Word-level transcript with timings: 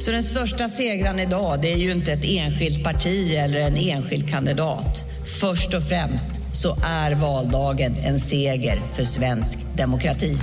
Så 0.00 0.10
den 0.10 0.22
största 0.22 0.68
segran 0.68 1.20
idag, 1.20 1.58
det 1.62 1.72
är 1.72 1.76
ju 1.76 1.92
inte 1.92 2.12
ett 2.12 2.24
enskilt 2.24 2.84
parti 2.84 3.34
eller 3.34 3.60
en 3.60 3.76
enskild 3.76 4.30
kandidat. 4.30 5.04
Först 5.40 5.74
och 5.74 5.82
främst 5.82 6.30
så 6.52 6.76
är 6.84 7.14
valdagen 7.14 7.96
en 8.04 8.20
seger 8.20 8.82
för 8.94 9.04
svensk 9.04 9.58
demokrati. 9.76 10.38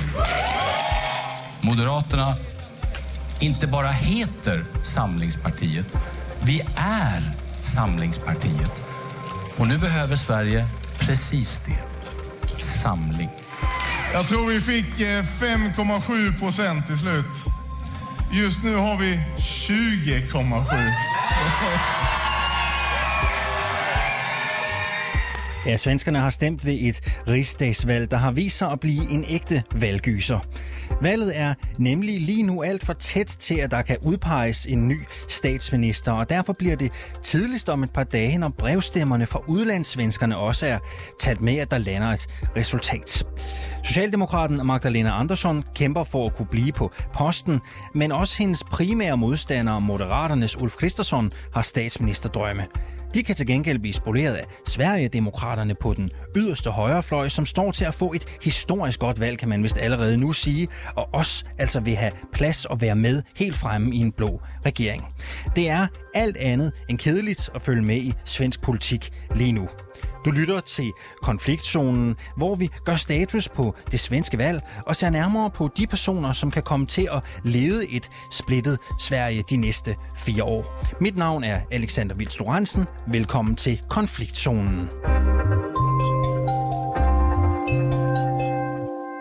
Moderaterna 1.62 2.36
inte 3.40 3.68
bara 3.68 3.92
heter 3.92 4.66
Samlingspartiet, 4.84 5.96
vi 6.42 6.62
är 6.78 7.22
Samlingspartiet. 7.62 8.82
Och 9.58 9.68
nu 9.68 9.78
behöver 9.78 10.16
Sverige 10.16 10.68
precis 11.00 11.62
det. 11.66 11.80
Samling. 12.64 13.30
Jag 14.14 14.28
tror 14.28 14.50
vi 14.50 14.60
fick 14.60 15.02
eh, 15.02 15.24
5,7 15.24 16.40
procent 16.40 16.88
till 16.88 16.98
slut. 16.98 17.57
Just 18.32 18.64
nu 18.64 18.76
har 18.76 18.98
vi 18.98 19.20
20,7. 19.38 22.27
Ja, 25.68 25.78
svenskerne 25.78 26.20
har 26.20 26.30
stemt 26.30 26.66
ved 26.66 26.74
et 26.74 27.18
rigsdagsvalg, 27.28 28.12
der 28.12 28.18
har 28.18 28.32
vist 28.32 28.58
sig 28.58 28.72
at 28.72 28.80
blive 28.80 29.10
en 29.10 29.26
ægte 29.30 29.64
valggyser. 29.76 30.40
Valget 31.02 31.40
er 31.40 31.54
nemlig 31.78 32.22
lige 32.22 32.44
nu 32.44 32.62
alt 32.62 32.86
for 32.86 32.94
tæt 32.94 33.36
til, 33.40 33.56
at 33.56 33.72
der 33.72 33.82
kan 33.82 33.98
udpeges 34.06 34.66
en 34.66 34.88
ny 34.88 35.00
statsminister, 35.30 36.12
og 36.12 36.30
derfor 36.30 36.54
bliver 36.54 36.76
det 36.76 36.92
tidligst 37.24 37.70
om 37.70 37.84
et 37.84 37.94
par 37.94 38.04
dage, 38.04 38.38
når 38.38 38.50
brevstemmerne 38.50 39.26
fra 39.26 39.42
udlandssvenskerne 39.48 40.38
også 40.38 40.66
er 40.66 40.78
talt 41.20 41.42
med, 41.42 41.58
at 41.58 41.72
der 41.72 41.78
lander 41.78 42.08
et 42.08 42.28
resultat. 42.56 43.24
Socialdemokraten 43.84 44.62
Magdalena 44.64 45.20
Andersson 45.20 45.64
kæmper 45.76 46.04
for 46.04 46.26
at 46.26 46.36
kunne 46.36 46.48
blive 46.48 46.72
på 46.72 46.92
posten, 47.14 47.60
men 47.96 48.12
også 48.12 48.38
hendes 48.38 48.64
primære 48.64 49.18
modstander, 49.18 49.80
Moderaternes 49.80 50.62
Ulf 50.62 50.76
Kristersson, 50.76 51.32
har 51.54 51.62
statsministerdrømme. 51.62 52.66
De 53.18 53.24
kan 53.24 53.36
til 53.36 53.48
gengæld 53.48 53.80
blive 53.80 53.94
spoleret 53.94 54.34
af 54.34 54.44
Sverigedemokraterne 54.66 55.76
på 55.82 55.94
den 55.94 56.10
yderste 56.38 56.70
højrefløj, 56.70 57.30
som 57.30 57.46
står 57.46 57.72
til 57.72 57.86
at 57.86 57.94
få 57.94 58.14
et 58.14 58.26
historisk 58.44 59.00
godt 59.00 59.20
valg, 59.20 59.38
kan 59.38 59.50
man 59.50 59.64
vist 59.64 59.78
allerede 59.78 60.18
nu 60.18 60.34
sige, 60.34 60.68
og 60.96 61.10
også 61.14 61.46
altså 61.58 61.80
vil 61.80 61.96
have 61.96 62.12
plads 62.34 62.66
og 62.66 62.82
være 62.82 62.96
med 62.96 63.22
helt 63.36 63.56
fremme 63.56 63.96
i 63.96 64.00
en 64.00 64.12
blå 64.12 64.42
regering. 64.66 65.06
Det 65.56 65.70
er 65.70 65.88
alt 66.14 66.38
andet 66.38 66.72
end 66.90 66.98
kedeligt 66.98 67.50
at 67.56 67.62
følge 67.62 67.82
med 67.82 67.98
i 67.98 68.14
svensk 68.26 68.62
politik 68.62 69.10
lige 69.36 69.52
nu. 69.52 69.68
Du 70.26 70.32
lytter 70.32 70.60
til 70.60 70.94
konfliktzonen, 71.22 72.16
hvor 72.36 72.56
vi 72.56 72.70
gør 72.86 72.96
status 72.96 73.50
på 73.50 73.76
det 73.92 74.00
svenske 74.00 74.38
valg 74.38 74.62
og 74.86 74.96
ser 74.96 75.10
nærmere 75.10 75.50
på 75.50 75.70
de 75.78 75.88
personer, 75.88 76.34
som 76.34 76.52
kan 76.52 76.64
komme 76.64 76.86
til 76.86 77.10
at 77.12 77.26
lede 77.44 77.90
et 77.90 78.10
splittet 78.32 78.80
Sverige 79.00 79.44
de 79.50 79.58
næste 79.58 79.96
fire 80.18 80.44
år. 80.44 80.84
Mit 81.02 81.18
navn 81.18 81.44
er 81.44 81.62
Alexander 81.72 82.16
Vils 82.16 82.42
Velkommen 83.08 83.56
til 83.56 83.82
konfliktzonen. 83.90 84.90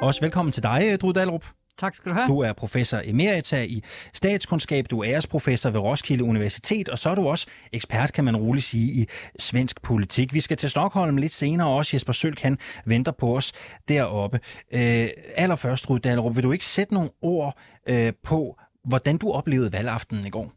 Også 0.03 0.21
velkommen 0.21 0.53
til 0.53 0.63
dig, 0.63 1.01
Drud 1.01 1.13
Dalrup. 1.13 1.56
Tak 1.79 1.95
skal 1.95 2.11
du 2.11 2.15
have. 2.15 2.29
Du 2.29 2.41
er 2.41 2.53
professor 2.53 3.01
emerita 3.05 3.63
i 3.63 3.83
statskundskab, 4.13 4.87
du 4.91 5.01
er 5.01 5.11
æresprofessor 5.11 5.71
ved 5.71 5.81
Roskilde 5.81 6.25
Universitet, 6.25 6.89
og 6.89 6.99
så 6.99 7.11
er 7.11 7.15
du 7.15 7.29
også 7.29 7.47
ekspert, 7.73 8.13
kan 8.13 8.25
man 8.25 8.37
roligt 8.37 8.65
sige, 8.65 9.03
i 9.03 9.07
svensk 9.39 9.83
politik. 9.83 10.35
Vi 10.35 10.41
skal 10.41 10.57
til 10.57 10.71
Stockholm 10.71 11.17
lidt 11.17 11.35
senere, 11.35 11.69
og 11.69 11.75
også 11.75 11.91
Jesper 11.97 12.13
Sølk, 12.13 12.41
han 12.41 12.59
venter 12.85 13.13
på 13.13 13.37
os 13.37 13.53
deroppe. 13.89 14.41
Øh, 14.73 15.09
allerførst, 15.37 15.91
Rud 15.91 15.99
Dallerup, 15.99 16.37
vil 16.37 16.45
du 16.45 16.53
ikke 16.53 16.65
sætte 16.65 16.95
nogle 16.95 17.11
ord 17.23 17.59
øh, 17.89 18.13
på, 18.23 18.59
hvordan 18.85 19.17
du 19.17 19.33
oplevede 19.33 19.73
valgaftenen 19.73 20.27
i 20.27 20.31
går? 20.31 20.53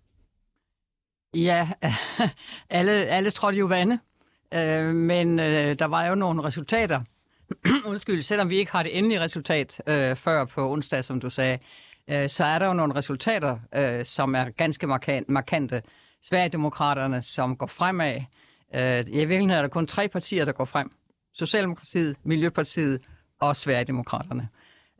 Ja, 1.33 1.69
alle, 2.69 2.91
alle 2.91 3.31
trådte 3.31 3.59
jo 3.59 3.65
vande, 3.65 3.99
øh, 4.53 4.95
men 4.95 5.39
øh, 5.39 5.79
der 5.79 5.85
var 5.85 6.05
jo 6.05 6.15
nogle 6.15 6.43
resultater, 6.43 7.01
undskyld, 7.85 8.21
selvom 8.21 8.49
vi 8.49 8.55
ikke 8.55 8.71
har 8.71 8.83
det 8.83 8.97
endelige 8.97 9.21
resultat 9.21 9.81
øh, 9.87 10.15
før 10.15 10.45
på 10.45 10.71
onsdag, 10.71 11.03
som 11.03 11.19
du 11.19 11.29
sagde, 11.29 11.59
øh, 12.09 12.29
så 12.29 12.43
er 12.43 12.59
der 12.59 12.67
jo 12.67 12.73
nogle 12.73 12.95
resultater, 12.95 13.59
øh, 13.75 14.05
som 14.05 14.35
er 14.35 14.49
ganske 14.49 14.87
markant, 14.87 15.29
markante. 15.29 15.81
Sverigedemokraterne, 16.23 17.21
som 17.21 17.55
går 17.55 17.67
fremad. 17.67 18.15
Øh, 18.75 18.99
I 18.99 19.01
virkeligheden 19.01 19.49
er 19.49 19.61
der 19.61 19.69
kun 19.69 19.87
tre 19.87 20.07
partier, 20.07 20.45
der 20.45 20.51
går 20.51 20.65
frem. 20.65 20.91
Socialdemokratiet, 21.33 22.17
Miljøpartiet 22.23 23.01
og 23.41 23.55
Sverigedemokraterne. 23.55 24.49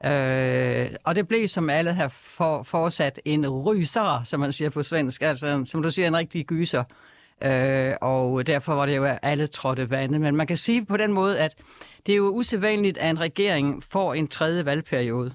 Øh, 0.05 0.95
og 1.03 1.15
det 1.15 1.27
blev, 1.27 1.47
som 1.47 1.69
alle 1.69 1.93
har 1.93 2.07
for, 2.07 2.63
forudsat, 2.63 3.19
en 3.25 3.47
rysere, 3.47 4.25
som 4.25 4.39
man 4.39 4.51
siger 4.51 4.69
på 4.69 4.83
svensk. 4.83 5.21
Altså, 5.21 5.63
som 5.65 5.83
du 5.83 5.91
siger, 5.91 6.07
en 6.07 6.17
rigtig 6.17 6.45
gyser. 6.45 6.79
Øh, 6.79 7.08
Øh, 7.43 7.93
og 8.01 8.47
derfor 8.47 8.73
var 8.73 8.85
det 8.85 8.97
jo, 8.97 9.03
alle 9.03 9.47
trådte 9.47 9.89
vande. 9.89 10.19
Men 10.19 10.35
man 10.35 10.47
kan 10.47 10.57
sige 10.57 10.85
på 10.85 10.97
den 10.97 11.13
måde, 11.13 11.39
at 11.39 11.55
det 12.05 12.11
er 12.11 12.17
jo 12.17 12.29
usædvanligt, 12.29 12.97
at 12.97 13.09
en 13.09 13.19
regering 13.19 13.83
får 13.83 14.13
en 14.13 14.27
tredje 14.27 14.65
valgperiode. 14.65 15.33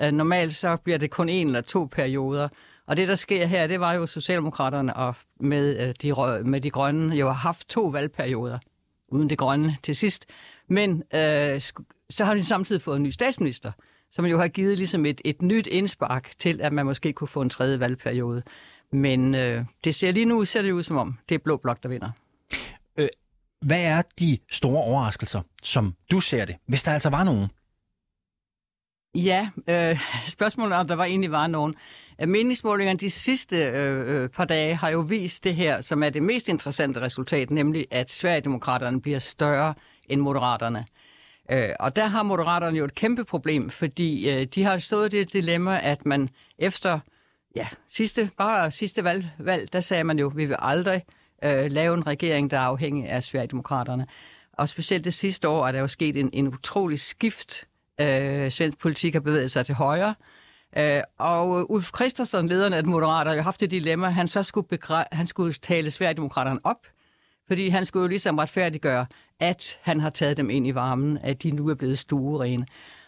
Øh, 0.00 0.12
normalt 0.12 0.56
så 0.56 0.76
bliver 0.76 0.98
det 0.98 1.10
kun 1.10 1.28
en 1.28 1.46
eller 1.46 1.60
to 1.60 1.88
perioder. 1.92 2.48
Og 2.86 2.96
det, 2.96 3.08
der 3.08 3.14
sker 3.14 3.46
her, 3.46 3.66
det 3.66 3.80
var 3.80 3.92
jo 3.92 4.06
Socialdemokraterne 4.06 4.96
og 4.96 5.14
med, 5.40 5.88
øh, 5.88 5.94
de, 6.02 6.44
med 6.44 6.60
de 6.60 6.70
grønne 6.70 7.16
jo 7.16 7.26
har 7.26 7.34
haft 7.34 7.68
to 7.68 7.82
valgperioder 7.86 8.58
uden 9.08 9.30
det 9.30 9.38
grønne 9.38 9.76
til 9.82 9.96
sidst. 9.96 10.26
Men 10.68 11.02
øh, 11.14 11.60
så 12.10 12.24
har 12.24 12.34
de 12.34 12.44
samtidig 12.44 12.82
fået 12.82 12.96
en 12.96 13.02
ny 13.02 13.10
statsminister, 13.10 13.72
som 14.12 14.26
jo 14.26 14.38
har 14.38 14.48
givet 14.48 14.76
ligesom 14.76 15.06
et, 15.06 15.20
et 15.24 15.42
nyt 15.42 15.66
indspark 15.66 16.30
til, 16.38 16.60
at 16.60 16.72
man 16.72 16.86
måske 16.86 17.12
kunne 17.12 17.28
få 17.28 17.42
en 17.42 17.50
tredje 17.50 17.80
valgperiode. 17.80 18.42
Men 18.92 19.34
øh, 19.34 19.64
det 19.84 19.94
ser 19.94 20.12
lige 20.12 20.24
nu 20.24 20.44
ser 20.44 20.62
det 20.62 20.72
ud 20.72 20.82
som 20.82 20.96
om, 20.96 21.18
det 21.28 21.34
er 21.34 21.38
Blå 21.38 21.56
Blok, 21.56 21.82
der 21.82 21.88
vinder. 21.88 22.10
Øh, 22.96 23.08
hvad 23.60 23.84
er 23.84 24.02
de 24.18 24.38
store 24.50 24.82
overraskelser, 24.82 25.40
som 25.62 25.94
du 26.10 26.20
ser 26.20 26.44
det, 26.44 26.56
hvis 26.66 26.82
der 26.82 26.92
altså 26.92 27.10
var 27.10 27.24
nogen? 27.24 27.48
Ja, 29.14 29.48
øh, 29.68 29.98
spørgsmålet 30.26 30.74
er, 30.74 30.78
om 30.78 30.88
der 30.88 30.96
var 30.96 31.04
egentlig 31.04 31.30
var 31.30 31.46
nogen. 31.46 31.74
Meningsmålingerne 32.26 32.98
de 32.98 33.10
sidste 33.10 33.56
øh, 33.56 34.22
øh, 34.22 34.28
par 34.28 34.44
dage 34.44 34.74
har 34.74 34.88
jo 34.88 35.00
vist 35.00 35.44
det 35.44 35.54
her, 35.54 35.80
som 35.80 36.02
er 36.02 36.10
det 36.10 36.22
mest 36.22 36.48
interessante 36.48 37.00
resultat, 37.00 37.50
nemlig 37.50 37.86
at 37.90 38.10
Sverigedemokraterne 38.10 39.00
bliver 39.00 39.18
større 39.18 39.74
end 40.08 40.20
Moderaterne. 40.20 40.86
Øh, 41.50 41.68
og 41.80 41.96
der 41.96 42.06
har 42.06 42.22
Moderaterne 42.22 42.78
jo 42.78 42.84
et 42.84 42.94
kæmpe 42.94 43.24
problem, 43.24 43.70
fordi 43.70 44.30
øh, 44.30 44.44
de 44.44 44.62
har 44.62 44.78
stået 44.78 45.12
det 45.12 45.32
dilemma, 45.32 45.80
at 45.82 46.06
man 46.06 46.28
efter 46.58 47.00
ja, 47.56 47.68
sidste, 47.88 48.30
bare 48.38 48.70
sidste 48.70 49.04
valg, 49.04 49.30
valg, 49.38 49.72
der 49.72 49.80
sagde 49.80 50.04
man 50.04 50.18
jo, 50.18 50.32
vi 50.34 50.44
vil 50.44 50.56
aldrig 50.58 51.02
øh, 51.44 51.70
lave 51.70 51.94
en 51.94 52.06
regering, 52.06 52.50
der 52.50 52.56
er 52.56 52.60
afhængig 52.60 53.08
af 53.08 53.22
Sverigedemokraterne. 53.22 54.06
Og 54.52 54.68
specielt 54.68 55.04
det 55.04 55.14
sidste 55.14 55.48
år 55.48 55.66
er 55.66 55.72
der 55.72 55.80
jo 55.80 55.88
sket 55.88 56.16
en, 56.16 56.30
en 56.32 56.48
utrolig 56.48 57.00
skift. 57.00 57.64
Øh, 58.00 58.50
svensk 58.50 58.78
politik 58.78 59.12
har 59.12 59.20
bevæget 59.20 59.50
sig 59.50 59.66
til 59.66 59.74
højre. 59.74 60.14
Øh, 60.76 61.02
og 61.18 61.70
Ulf 61.70 61.90
Christensen, 61.94 62.48
lederen 62.48 62.72
af 62.72 62.84
Moderater, 62.84 63.30
har 63.30 63.36
jo 63.36 63.42
haft 63.42 63.60
det 63.60 63.70
dilemma, 63.70 64.08
han 64.08 64.28
så 64.28 64.42
skulle, 64.42 64.66
begre- 64.72 65.08
han 65.12 65.26
skulle 65.26 65.52
tale 65.52 65.90
Sverigedemokraterne 65.90 66.60
op, 66.64 66.86
fordi 67.46 67.68
han 67.68 67.84
skulle 67.84 68.02
jo 68.02 68.08
ligesom 68.08 68.38
retfærdiggøre, 68.38 69.06
at 69.40 69.78
han 69.82 70.00
har 70.00 70.10
taget 70.10 70.36
dem 70.36 70.50
ind 70.50 70.66
i 70.66 70.74
varmen, 70.74 71.18
at 71.22 71.42
de 71.42 71.50
nu 71.50 71.68
er 71.68 71.74
blevet 71.74 71.98
stuerene. 71.98 72.66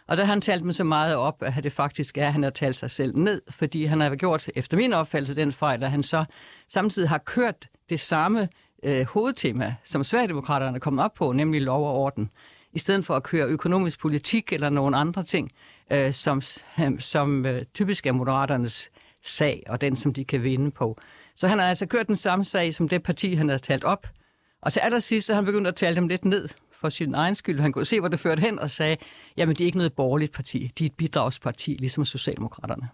Og 0.09 0.17
der 0.17 0.25
har 0.25 0.33
han 0.33 0.41
talt 0.41 0.63
dem 0.63 0.73
så 0.73 0.85
meget 0.85 1.17
op, 1.17 1.43
at 1.43 1.65
det 1.65 1.73
faktisk 1.73 2.19
er, 2.19 2.27
at 2.27 2.33
han 2.33 2.43
har 2.43 2.51
talt 2.51 2.77
sig 2.77 2.91
selv 2.91 3.17
ned, 3.17 3.43
fordi 3.51 3.85
han 3.85 4.01
har 4.01 4.17
gjort, 4.17 4.49
efter 4.55 4.77
min 4.77 4.93
opfattelse, 4.93 5.37
den 5.37 5.53
fejl, 5.53 5.85
at 5.85 5.91
han 5.91 6.03
så 6.03 6.25
samtidig 6.69 7.09
har 7.09 7.19
kørt 7.19 7.69
det 7.91 8.01
samme 8.01 8.49
øh, 8.83 9.07
hovedtema, 9.07 9.75
som 9.85 10.05
Sverigedemokraterne 10.05 10.77
er 10.77 10.81
kommet 10.81 11.05
op 11.05 11.15
på, 11.15 11.33
nemlig 11.33 11.63
lov 11.63 11.89
og 11.89 11.95
orden, 11.95 12.31
i 12.73 12.79
stedet 12.79 13.05
for 13.05 13.15
at 13.15 13.23
køre 13.23 13.47
økonomisk 13.47 14.01
politik 14.01 14.53
eller 14.53 14.71
nogle 14.71 14.97
andre 14.97 15.23
ting, 15.23 15.51
øh, 15.93 16.13
som, 16.13 16.43
øh, 16.81 17.01
som 17.01 17.47
øh, 17.47 17.63
typisk 17.75 18.07
er 18.07 18.13
moderaternes 18.13 18.91
sag, 19.25 19.63
og 19.67 19.81
den, 19.81 19.97
som 19.97 20.13
de 20.13 20.25
kan 20.25 20.43
vinde 20.43 20.71
på. 20.71 20.99
Så 21.37 21.49
han 21.49 21.59
har 21.59 21.67
altså 21.67 21.87
kørt 21.87 22.07
den 22.07 22.17
samme 22.17 22.45
sag, 22.45 22.75
som 22.75 22.89
det 22.89 23.03
parti, 23.03 23.35
han 23.35 23.49
har 23.49 23.59
talt 23.59 23.85
op. 23.85 24.07
Og 24.63 24.73
til 24.73 24.81
allersidst, 24.81 25.27
så 25.27 25.33
har 25.33 25.37
han 25.37 25.45
begyndt 25.45 25.69
at 25.69 25.77
tale 25.77 25.97
dem 25.97 26.09
lidt 26.09 26.25
ned 26.25 26.49
for 26.81 26.89
sin 26.89 27.15
egen 27.15 27.35
skyld. 27.35 27.61
Han 27.61 27.73
kunne 27.73 27.85
se, 27.85 28.01
hvor 28.01 28.09
det 28.09 28.21
førte 28.21 28.41
hen, 28.41 28.59
og 28.59 28.71
sagde, 28.71 28.97
jamen 29.37 29.57
de 29.57 29.65
er 29.65 29.67
ikke 29.67 29.79
noget 29.79 29.93
borgerligt 29.93 30.33
parti, 30.33 30.71
de 30.79 30.85
er 30.85 30.89
et 30.89 30.97
bidragsparti, 30.97 31.77
ligesom 31.79 32.05
Socialdemokraterne. 32.05 32.89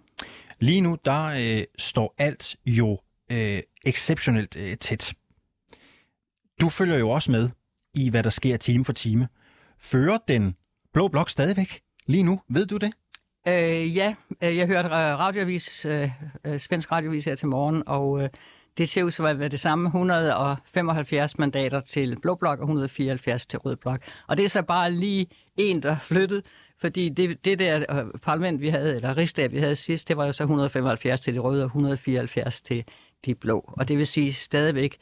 Lige 0.61 0.81
nu, 0.81 0.99
der 1.05 1.25
øh, 1.25 1.65
står 1.79 2.15
alt 2.19 2.57
jo 2.67 2.99
øh, 3.33 3.59
exceptionelt 3.87 4.57
øh, 4.57 4.77
tæt. 4.77 5.15
Du 6.61 6.69
følger 6.69 6.99
jo 6.99 7.11
også 7.11 7.31
med 7.31 7.51
i, 7.95 8.11
hvad 8.11 8.23
der 8.23 8.31
sker 8.31 8.57
time 8.57 8.85
for 8.85 8.93
time. 8.93 9.29
Fører 9.81 10.19
den 10.29 10.55
blå 10.93 11.09
blok 11.09 11.31
stadigvæk 11.31 11.81
lige 12.07 12.23
nu? 12.23 12.41
Ved 12.49 12.67
du 12.67 12.77
det? 12.77 12.93
Øh, 13.49 13.97
ja, 13.97 14.15
øh, 14.43 14.57
jeg 14.57 14.67
hørte 14.67 14.89
radioavis, 14.89 15.85
øh, 15.85 16.11
øh, 16.45 16.59
svensk 16.59 16.93
radioavis 16.93 17.25
her 17.25 17.35
til 17.35 17.49
morgen, 17.49 17.83
og 17.87 18.23
øh, 18.23 18.29
det 18.79 18.89
ser 18.89 19.03
ud 19.03 19.11
som 19.11 19.27
at 19.27 19.39
være 19.39 19.49
det 19.49 19.61
samme 19.61 19.87
175 19.87 21.39
mandater 21.39 21.81
til 21.81 22.21
Blå 22.23 22.35
Blok 22.35 22.59
og 22.59 22.65
174 22.65 23.47
til 23.47 23.59
Rød 23.59 23.77
Blok. 23.77 24.01
Og 24.29 24.37
det 24.37 24.45
er 24.45 24.49
så 24.49 24.63
bare 24.63 24.91
lige 24.91 25.27
en, 25.57 25.83
der 25.83 25.91
er 25.91 25.99
flyttet 25.99 26.43
Fordi 26.81 27.09
det, 27.09 27.45
det 27.45 27.59
der 27.59 27.85
øh, 27.91 28.21
parlament, 28.23 28.61
vi 28.61 28.69
havde, 28.69 28.97
eller 28.97 29.17
rigsdag, 29.17 29.53
vi 29.53 29.59
havde 29.59 29.77
sidst, 29.77 30.09
det 30.09 30.17
var 30.17 30.27
jo 30.27 30.33
så 30.33 30.43
175 30.43 31.21
til 31.21 31.35
de 31.35 31.39
røde 31.39 31.63
og 31.63 31.67
174 31.67 32.63
til 32.63 32.85
de 33.25 33.35
blå. 33.35 33.73
Og 33.73 33.89
det 33.89 33.99
vil 33.99 34.07
sige 34.07 34.33
stadigvæk 34.33 34.97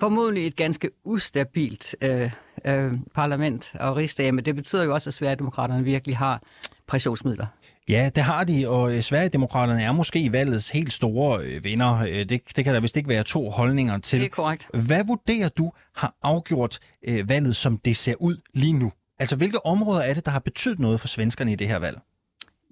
formodentlig 0.00 0.46
et 0.46 0.56
ganske 0.56 0.90
ustabilt 1.04 1.96
øh, 2.02 2.30
øh, 2.64 2.92
parlament 3.14 3.72
og 3.80 3.96
rigsdag, 3.96 4.34
men 4.34 4.44
det 4.44 4.56
betyder 4.56 4.84
jo 4.84 4.94
også, 4.94 5.10
at 5.10 5.14
Sverigedemokraterne 5.14 5.84
virkelig 5.84 6.16
har 6.16 6.42
pressionsmidler. 6.86 7.46
Ja, 7.88 8.10
det 8.14 8.22
har 8.22 8.44
de, 8.44 8.68
og 8.68 8.94
øh, 8.94 9.02
Sverigedemokraterne 9.02 9.82
er 9.82 9.92
måske 9.92 10.32
valgets 10.32 10.68
helt 10.68 10.92
store 10.92 11.44
øh, 11.44 11.64
vinder. 11.64 11.98
Øh, 11.98 12.28
det, 12.28 12.56
det 12.56 12.64
kan 12.64 12.74
der 12.74 12.80
vist 12.80 12.96
ikke 12.96 13.08
være 13.08 13.24
to 13.24 13.50
holdninger 13.50 13.98
til. 13.98 14.20
Det 14.20 14.26
er 14.26 14.30
korrekt. 14.30 14.68
Hvad 14.86 15.04
vurderer 15.06 15.48
du 15.48 15.72
har 15.96 16.14
afgjort 16.22 16.78
øh, 17.08 17.28
valget, 17.28 17.56
som 17.56 17.78
det 17.78 17.96
ser 17.96 18.14
ud 18.20 18.36
lige 18.54 18.72
nu? 18.72 18.92
Altså, 19.18 19.36
hvilke 19.36 19.66
områder 19.66 20.02
er 20.02 20.14
det, 20.14 20.24
der 20.24 20.30
har 20.30 20.38
betydet 20.38 20.78
noget 20.78 21.00
for 21.00 21.08
svenskerne 21.08 21.52
i 21.52 21.54
det 21.54 21.68
her 21.68 21.78
valg? 21.78 21.98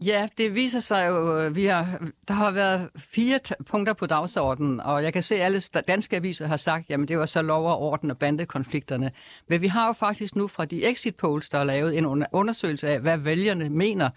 Ja, 0.02 0.28
det 0.38 0.54
viser 0.54 0.80
sig 0.80 1.08
jo, 1.08 1.50
vi 1.54 1.64
har, 1.64 1.98
der 2.28 2.34
har 2.34 2.50
været 2.50 2.88
fire 2.96 3.38
punkter 3.70 3.92
på 3.92 4.06
dagsordenen, 4.06 4.80
og 4.80 5.02
jeg 5.02 5.12
kan 5.12 5.22
se, 5.22 5.34
at 5.34 5.40
alle 5.40 5.60
danske 5.88 6.16
aviser 6.16 6.46
har 6.46 6.56
sagt, 6.56 6.90
jamen 6.90 7.08
det 7.08 7.18
var 7.18 7.26
så 7.26 7.42
lov 7.42 7.66
og 7.66 7.78
orden 7.80 8.10
og 8.10 8.18
bandekonflikterne. 8.18 9.10
Men 9.48 9.60
vi 9.60 9.66
har 9.66 9.86
jo 9.86 9.92
faktisk 9.92 10.36
nu 10.36 10.48
fra 10.48 10.64
de 10.64 10.90
exit 10.90 11.16
polls, 11.16 11.48
der 11.48 11.58
har 11.58 11.64
lavet 11.64 11.98
en 11.98 12.24
undersøgelse 12.32 12.88
af, 12.88 13.00
hvad 13.00 13.18
vælgerne 13.18 13.68
mener, 13.68 14.10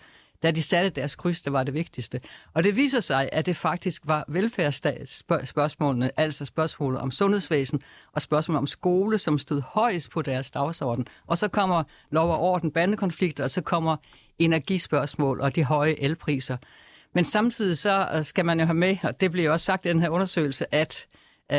da 0.44 0.52
de 0.52 0.62
satte 0.62 0.90
deres 0.90 1.16
kryds, 1.16 1.42
det 1.42 1.54
var 1.54 1.64
det 1.64 1.74
vigtigste. 1.74 2.20
Og 2.54 2.64
det 2.64 2.76
viser 2.76 3.00
sig, 3.00 3.30
at 3.32 3.46
det 3.46 3.56
faktisk 3.56 4.02
var 4.06 4.26
velfærdsspørgsmålene, 4.28 6.12
altså 6.18 6.46
spørgsmålet 6.46 7.00
om 7.00 7.12
sundhedsvæsen 7.12 7.82
og 8.14 8.22
spørgsmålet 8.22 8.58
om 8.58 8.68
skole, 8.68 9.18
som 9.18 9.38
stod 9.38 9.62
højst 9.62 10.10
på 10.10 10.22
deres 10.22 10.52
dagsorden. 10.52 11.08
Og 11.28 11.38
så 11.38 11.48
kommer 11.48 11.84
lov 12.12 12.32
og 12.32 12.40
orden, 12.40 12.72
bandekonflikter, 12.72 13.44
og 13.44 13.52
så 13.52 13.62
kommer 13.62 13.96
energispørgsmål 14.40 15.42
og 15.42 15.56
de 15.56 15.64
høje 15.64 15.96
elpriser. 16.00 16.58
Men 17.14 17.26
samtidig 17.26 17.78
så 17.78 18.10
øh, 18.16 18.24
skal 18.24 18.46
man 18.46 18.60
jo 18.60 18.66
have 18.66 18.76
med, 18.76 18.98
og 19.04 19.22
det 19.22 19.32
bliver 19.32 19.52
også 19.52 19.66
sagt 19.66 19.86
i 19.86 19.90
den 19.90 20.02
her 20.02 20.10
undersøgelse, 20.10 20.76
at 20.76 21.08
øh, 21.52 21.58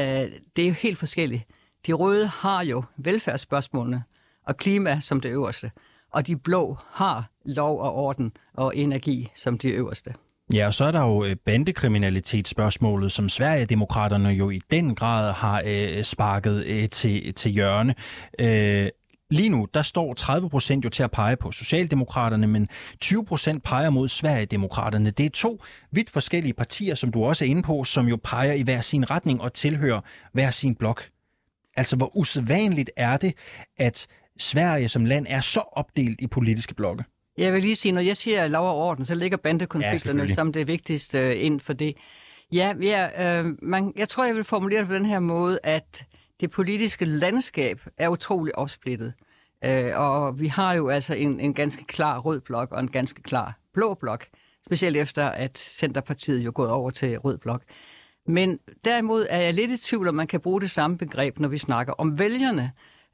det 0.57 0.65
er 0.65 0.69
jo 0.69 0.73
helt 0.73 0.99
forskelligt. 0.99 1.43
De 1.87 1.93
røde 1.93 2.27
har 2.27 2.65
jo 2.65 2.85
velfærdsspørgsmålene 2.97 4.05
og 4.47 4.57
klima 4.57 5.01
som 5.01 5.21
det 5.21 5.29
øverste, 5.29 5.71
og 6.11 6.27
de 6.27 6.37
blå 6.37 6.77
har 6.93 7.31
lov 7.45 7.81
og 7.81 7.95
orden 7.95 8.33
og 8.55 8.77
energi 8.77 9.31
som 9.37 9.59
de 9.59 9.69
øverste. 9.69 10.15
Ja, 10.55 10.67
og 10.67 10.75
så 10.75 10.85
er 10.85 10.91
der 10.91 11.07
jo 11.07 11.25
øh, 11.25 11.37
bandekriminalitetsspørgsmålet, 11.37 13.13
som 13.13 13.29
Sverigedemokraterne 13.29 14.29
jo 14.29 14.51
i 14.51 14.61
den 14.71 14.95
grad 14.95 15.33
har 15.33 15.63
øh, 15.67 16.03
sparket 16.03 16.65
øh, 16.67 16.89
til, 16.89 17.35
til 17.35 17.53
hjørne. 17.53 17.95
Øh, 18.41 18.89
Lige 19.31 19.49
nu, 19.49 19.69
der 19.75 19.83
står 19.83 20.15
30 20.15 20.51
procent 20.51 20.85
jo 20.85 20.89
til 20.89 21.03
at 21.03 21.11
pege 21.11 21.37
på 21.37 21.53
Socialdemokraterne, 21.53 22.47
men 22.47 22.69
20 23.01 23.25
procent 23.25 23.63
peger 23.63 23.91
mod 23.91 24.09
Sverigedemokraterne. 24.09 25.11
Det 25.11 25.27
er 25.27 25.31
to 25.31 25.63
vidt 25.91 26.11
forskellige 26.11 26.53
partier, 26.53 26.95
som 26.95 27.13
du 27.13 27.25
også 27.25 27.45
er 27.45 27.49
inde 27.49 27.63
på, 27.63 27.85
som 27.85 28.09
jo 28.09 28.19
peger 28.25 28.53
i 28.53 28.63
hver 28.63 28.81
sin 28.81 29.11
retning 29.11 29.41
og 29.41 29.53
tilhører 29.53 30.01
hver 30.33 30.51
sin 30.51 30.75
blok. 30.75 31.09
Altså, 31.77 31.97
hvor 31.97 32.17
usædvanligt 32.17 32.91
er 32.97 33.17
det, 33.17 33.35
at 33.79 34.07
Sverige 34.41 34.89
som 34.89 35.05
land 35.05 35.27
er 35.29 35.41
så 35.41 35.61
opdelt 35.73 36.21
i 36.21 36.27
politiske 36.27 36.75
blokke? 36.75 37.05
Jeg 37.39 37.53
vil 37.53 37.63
lige 37.63 37.77
sige, 37.77 37.93
når 37.93 38.01
jeg 38.01 38.17
siger 38.17 38.49
lov 38.49 38.69
og 38.69 38.77
orden, 38.77 39.05
så 39.05 39.15
ligger 39.15 39.37
bandekonflikterne 39.37 40.23
ja, 40.23 40.35
som 40.35 40.53
det 40.53 40.67
vigtigste 40.67 41.19
øh, 41.19 41.45
ind 41.45 41.61
for 41.61 41.73
det. 41.73 41.97
Ja, 42.53 42.75
ja 42.83 43.39
øh, 43.39 43.55
man, 43.63 43.93
jeg 43.97 44.09
tror, 44.09 44.25
jeg 44.25 44.35
vil 44.35 44.45
formulere 44.45 44.81
det 44.81 44.89
på 44.89 44.95
den 44.95 45.07
her 45.07 45.19
måde, 45.19 45.59
at 45.63 46.05
det 46.41 46.51
politiske 46.51 47.05
landskab 47.05 47.81
er 47.99 48.09
utrolig 48.09 48.59
opsplittet. 48.59 49.13
Øh, 49.65 49.93
og 49.95 50.41
vi 50.41 50.47
har 50.47 50.75
jo 50.75 50.89
altså 50.89 51.15
en, 51.15 51.41
en 51.41 51.55
ganske 51.55 51.85
klar 51.85 52.19
rød 52.19 52.41
blok 52.41 52.73
og 52.73 52.81
en 52.81 52.91
ganske 52.91 53.23
klar 53.23 53.59
blå 53.75 53.95
blok, 53.95 54.27
specielt 54.67 54.97
efter 54.97 55.27
at 55.27 55.59
Centerpartiet 55.59 56.45
jo 56.45 56.53
gået 56.55 56.71
over 56.71 56.91
til 56.91 57.19
rød 57.19 57.39
blok. 57.39 57.63
Men 58.27 58.59
derimod 58.85 59.27
er 59.31 59.39
jeg 59.41 59.55
lidt 59.55 59.71
i 59.71 59.77
tvivl, 59.77 60.09
om 60.09 60.15
man 60.15 60.27
kan 60.27 60.41
bruge 60.41 60.61
det 60.61 60.71
samme 60.71 60.99
begreb, 60.99 61.39
når 61.39 61.49
vi 61.49 61.59
snakker 61.59 61.93
om 61.93 62.19
vælgerne. 62.19 62.73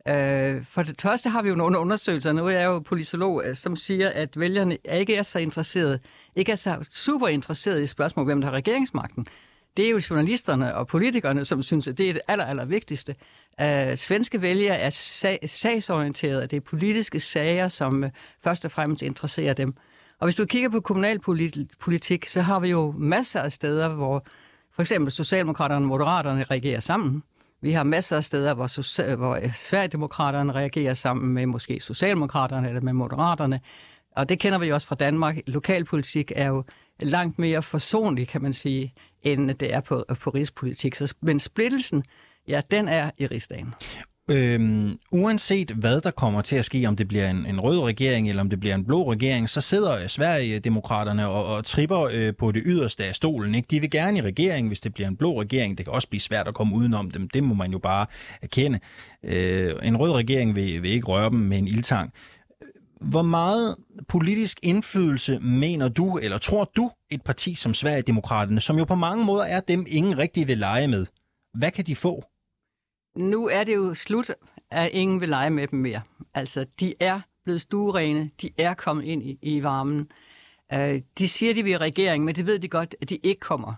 Øh, 0.08 0.64
for 0.64 0.82
det 0.82 1.00
første 1.00 1.30
har 1.30 1.42
vi 1.42 1.48
jo 1.48 1.54
nogle 1.54 1.78
undersøgelser, 1.78 2.32
nu 2.32 2.46
er 2.46 2.50
jeg 2.50 2.64
jo 2.64 2.78
politolog, 2.78 3.42
øh, 3.46 3.56
som 3.56 3.76
siger, 3.76 4.10
at 4.10 4.40
vælgerne 4.40 4.78
ikke 4.92 5.16
er 5.16 5.22
så 5.22 5.38
interesserede, 5.38 5.98
ikke 6.36 6.52
er 6.52 6.56
så 6.56 6.88
super 6.90 7.28
interesserede 7.28 7.82
i 7.82 7.86
spørgsmålet, 7.86 8.28
hvem 8.28 8.40
der 8.40 8.48
har 8.48 8.54
regeringsmagten 8.54 9.26
det 9.76 9.86
er 9.86 9.90
jo 9.90 10.00
journalisterne 10.10 10.74
og 10.74 10.86
politikerne, 10.86 11.44
som 11.44 11.62
synes, 11.62 11.88
at 11.88 11.98
det 11.98 12.08
er 12.08 12.12
det 12.12 12.22
aller, 12.28 12.44
aller 12.44 12.64
vigtigste. 12.64 13.14
Øh, 13.60 13.96
svenske 13.96 14.42
vælgere 14.42 14.76
er 14.76 14.90
sag, 14.90 15.38
sagsorienterede, 15.46 16.46
det 16.46 16.56
er 16.56 16.60
politiske 16.60 17.20
sager, 17.20 17.68
som 17.68 18.04
øh, 18.04 18.10
først 18.44 18.64
og 18.64 18.70
fremmest 18.70 19.02
interesserer 19.02 19.54
dem. 19.54 19.74
Og 20.18 20.26
hvis 20.26 20.36
du 20.36 20.44
kigger 20.44 20.68
på 20.68 20.80
kommunalpolitik, 20.80 22.26
så 22.26 22.40
har 22.40 22.60
vi 22.60 22.70
jo 22.70 22.94
masser 22.98 23.40
af 23.40 23.52
steder, 23.52 23.88
hvor 23.88 24.26
for 24.74 24.82
eksempel 24.82 25.12
Socialdemokraterne 25.12 25.84
og 25.84 25.88
Moderaterne 25.88 26.44
regerer 26.44 26.80
sammen. 26.80 27.22
Vi 27.66 27.72
har 27.72 27.82
masser 27.82 28.16
af 28.16 28.24
steder, 28.24 28.54
hvor, 28.54 29.16
hvor 29.16 29.34
øh, 29.34 29.54
Sverigedemokraterne 29.54 30.52
reagerer 30.52 30.94
sammen 30.94 31.34
med 31.34 31.46
måske 31.46 31.80
Socialdemokraterne 31.80 32.68
eller 32.68 32.80
med 32.80 32.92
Moderaterne. 32.92 33.60
Og 34.16 34.28
det 34.28 34.38
kender 34.38 34.58
vi 34.58 34.66
jo 34.66 34.74
også 34.74 34.86
fra 34.86 34.94
Danmark. 34.94 35.36
Lokalpolitik 35.46 36.32
er 36.36 36.46
jo 36.46 36.64
langt 37.00 37.38
mere 37.38 37.62
forsonlig, 37.62 38.28
kan 38.28 38.42
man 38.42 38.52
sige, 38.52 38.94
end 39.22 39.50
det 39.50 39.74
er 39.74 39.80
på, 39.80 40.04
på 40.20 40.30
rigspolitik. 40.30 40.94
Så, 40.94 41.14
men 41.22 41.40
splittelsen, 41.40 42.04
ja, 42.48 42.60
den 42.70 42.88
er 42.88 43.10
i 43.18 43.26
rigsdagen. 43.26 43.74
Øhm, 44.30 44.98
uanset 45.10 45.70
hvad 45.70 46.00
der 46.00 46.10
kommer 46.10 46.42
til 46.42 46.56
at 46.56 46.64
ske, 46.64 46.86
om 46.86 46.96
det 46.96 47.08
bliver 47.08 47.30
en, 47.30 47.46
en 47.46 47.60
rød 47.60 47.80
regering 47.80 48.28
eller 48.28 48.42
om 48.42 48.50
det 48.50 48.60
bliver 48.60 48.74
en 48.74 48.84
blå 48.84 49.12
regering, 49.12 49.48
så 49.48 49.60
sidder 49.60 49.96
øh, 49.96 50.08
Sverigedemokraterne 50.08 51.28
og, 51.28 51.46
og 51.46 51.64
tripper 51.64 52.00
øh, 52.12 52.34
på 52.38 52.52
det 52.52 52.62
yderste 52.66 53.04
af 53.04 53.14
stolen. 53.14 53.54
Ikke? 53.54 53.66
De 53.70 53.80
vil 53.80 53.90
gerne 53.90 54.18
i 54.18 54.22
regering, 54.22 54.66
hvis 54.66 54.80
det 54.80 54.94
bliver 54.94 55.08
en 55.08 55.16
blå 55.16 55.40
regering. 55.40 55.78
Det 55.78 55.86
kan 55.86 55.94
også 55.94 56.08
blive 56.08 56.20
svært 56.20 56.48
at 56.48 56.54
komme 56.54 56.76
udenom 56.76 57.10
dem. 57.10 57.28
Det 57.28 57.44
må 57.44 57.54
man 57.54 57.72
jo 57.72 57.78
bare 57.78 58.06
erkende. 58.42 58.80
Øh, 59.24 59.74
en 59.82 59.96
rød 59.96 60.12
regering 60.12 60.56
vil, 60.56 60.82
vil 60.82 60.90
ikke 60.90 61.06
røre 61.06 61.30
dem 61.30 61.38
med 61.38 61.58
en 61.58 61.68
ildtang. 61.68 62.12
Hvor 63.00 63.22
meget 63.22 63.76
politisk 64.08 64.58
indflydelse 64.62 65.38
mener 65.38 65.88
du, 65.88 66.18
eller 66.18 66.38
tror 66.38 66.70
du, 66.76 66.90
et 67.10 67.22
parti 67.22 67.54
som 67.54 67.74
Sverigedemokraterne, 67.74 68.60
som 68.60 68.78
jo 68.78 68.84
på 68.84 68.94
mange 68.94 69.24
måder 69.24 69.44
er 69.44 69.60
dem, 69.60 69.86
ingen 69.88 70.18
rigtig 70.18 70.48
vil 70.48 70.58
lege 70.58 70.88
med, 70.88 71.06
hvad 71.54 71.70
kan 71.70 71.84
de 71.84 71.96
få? 71.96 72.24
Nu 73.16 73.48
er 73.48 73.64
det 73.64 73.74
jo 73.74 73.94
slut, 73.94 74.30
at 74.70 74.90
ingen 74.92 75.20
vil 75.20 75.28
lege 75.28 75.50
med 75.50 75.66
dem 75.66 75.78
mere. 75.78 76.00
Altså, 76.34 76.66
de 76.80 76.94
er 77.00 77.20
blevet 77.44 77.60
stuerene, 77.60 78.30
de 78.42 78.50
er 78.58 78.74
kommet 78.74 79.04
ind 79.04 79.22
i, 79.22 79.38
i 79.42 79.62
varmen. 79.62 80.08
Uh, 80.74 80.94
de 81.18 81.28
siger, 81.28 81.54
de 81.54 81.62
vil 81.62 81.72
i 81.72 81.76
regering, 81.76 82.24
men 82.24 82.34
det 82.34 82.46
ved 82.46 82.58
de 82.58 82.68
godt, 82.68 82.94
at 83.00 83.10
de 83.10 83.16
ikke 83.22 83.40
kommer. 83.40 83.74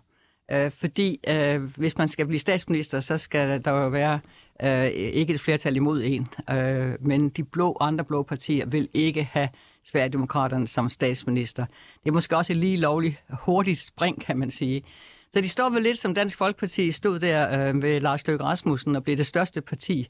Uh, 0.54 0.72
fordi 0.72 1.20
uh, 1.30 1.62
hvis 1.62 1.98
man 1.98 2.08
skal 2.08 2.26
blive 2.26 2.40
statsminister, 2.40 3.00
så 3.00 3.18
skal 3.18 3.64
der 3.64 3.70
jo 3.70 3.88
være 3.88 4.20
uh, 4.64 4.86
ikke 4.94 5.34
et 5.34 5.40
flertal 5.40 5.76
imod 5.76 6.02
en. 6.04 6.28
Uh, 6.52 7.06
men 7.06 7.28
de 7.28 7.44
blå, 7.44 7.76
andre 7.80 8.04
blå 8.04 8.22
partier 8.22 8.66
vil 8.66 8.88
ikke 8.94 9.28
have 9.32 9.48
Sverigedemokraterne 9.84 10.66
som 10.66 10.88
statsminister. 10.88 11.66
Det 12.04 12.08
er 12.08 12.12
måske 12.12 12.36
også 12.36 12.52
et 12.52 12.56
lige 12.56 12.76
lovligt 12.76 13.16
hurtigt 13.42 13.78
spring, 13.78 14.20
kan 14.20 14.38
man 14.38 14.50
sige. 14.50 14.82
Så 15.32 15.40
de 15.40 15.48
står 15.48 15.70
vel 15.70 15.82
lidt 15.82 15.98
som 15.98 16.14
Dansk 16.14 16.38
Folkeparti 16.38 16.90
stod 16.90 17.18
der 17.18 17.68
øh, 17.68 17.82
ved 17.82 18.00
Lars 18.00 18.26
Løkke 18.26 18.44
Rasmussen 18.44 18.96
og 18.96 19.04
blev 19.04 19.16
det 19.16 19.26
største 19.26 19.60
parti. 19.60 20.08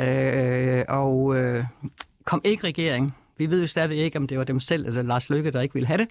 Øh, 0.00 0.84
og 0.88 1.36
øh, 1.36 1.64
kom 2.24 2.40
ikke 2.44 2.64
regering. 2.64 3.14
Vi 3.38 3.50
ved 3.50 3.60
jo 3.60 3.66
stadig 3.66 3.98
ikke, 3.98 4.18
om 4.18 4.26
det 4.26 4.38
var 4.38 4.44
dem 4.44 4.60
selv 4.60 4.86
eller 4.86 5.02
Lars 5.02 5.30
Løkke, 5.30 5.50
der 5.50 5.60
ikke 5.60 5.74
ville 5.74 5.86
have 5.86 5.98
det. 5.98 6.08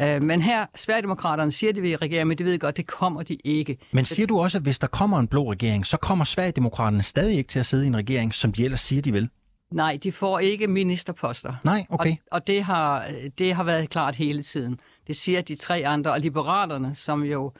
Øh, 0.00 0.22
men 0.22 0.42
her, 0.42 0.66
Sverigedemokraterne 0.74 1.52
siger, 1.52 1.70
at 1.70 1.76
de 1.76 1.80
vil 1.80 1.96
regere, 1.96 2.24
men 2.24 2.38
de 2.38 2.44
ved 2.44 2.58
godt, 2.58 2.76
det 2.76 2.86
kommer 2.86 3.22
de 3.22 3.36
ikke. 3.44 3.78
Men 3.92 4.04
siger 4.04 4.26
du 4.26 4.38
også, 4.38 4.58
at 4.58 4.62
hvis 4.62 4.78
der 4.78 4.86
kommer 4.86 5.18
en 5.18 5.28
blå 5.28 5.52
regering, 5.52 5.86
så 5.86 5.96
kommer 5.96 6.24
Sverigedemokraterne 6.24 7.02
stadig 7.02 7.36
ikke 7.36 7.48
til 7.48 7.58
at 7.58 7.66
sidde 7.66 7.84
i 7.84 7.86
en 7.86 7.96
regering, 7.96 8.34
som 8.34 8.52
de 8.52 8.64
ellers 8.64 8.80
siger, 8.80 9.02
de 9.02 9.12
vil? 9.12 9.28
Nej, 9.72 9.98
de 10.02 10.12
får 10.12 10.38
ikke 10.38 10.66
ministerposter. 10.66 11.54
Nej, 11.64 11.86
okay. 11.88 12.10
Og, 12.10 12.16
og 12.30 12.46
det, 12.46 12.64
har, 12.64 13.04
det 13.38 13.54
har 13.54 13.64
været 13.64 13.90
klart 13.90 14.16
hele 14.16 14.42
tiden. 14.42 14.80
Det 15.06 15.16
siger 15.16 15.40
de 15.40 15.54
tre 15.54 15.86
andre, 15.86 16.12
og 16.12 16.20
liberalerne, 16.20 16.94
som 16.94 17.22
jo 17.22 17.52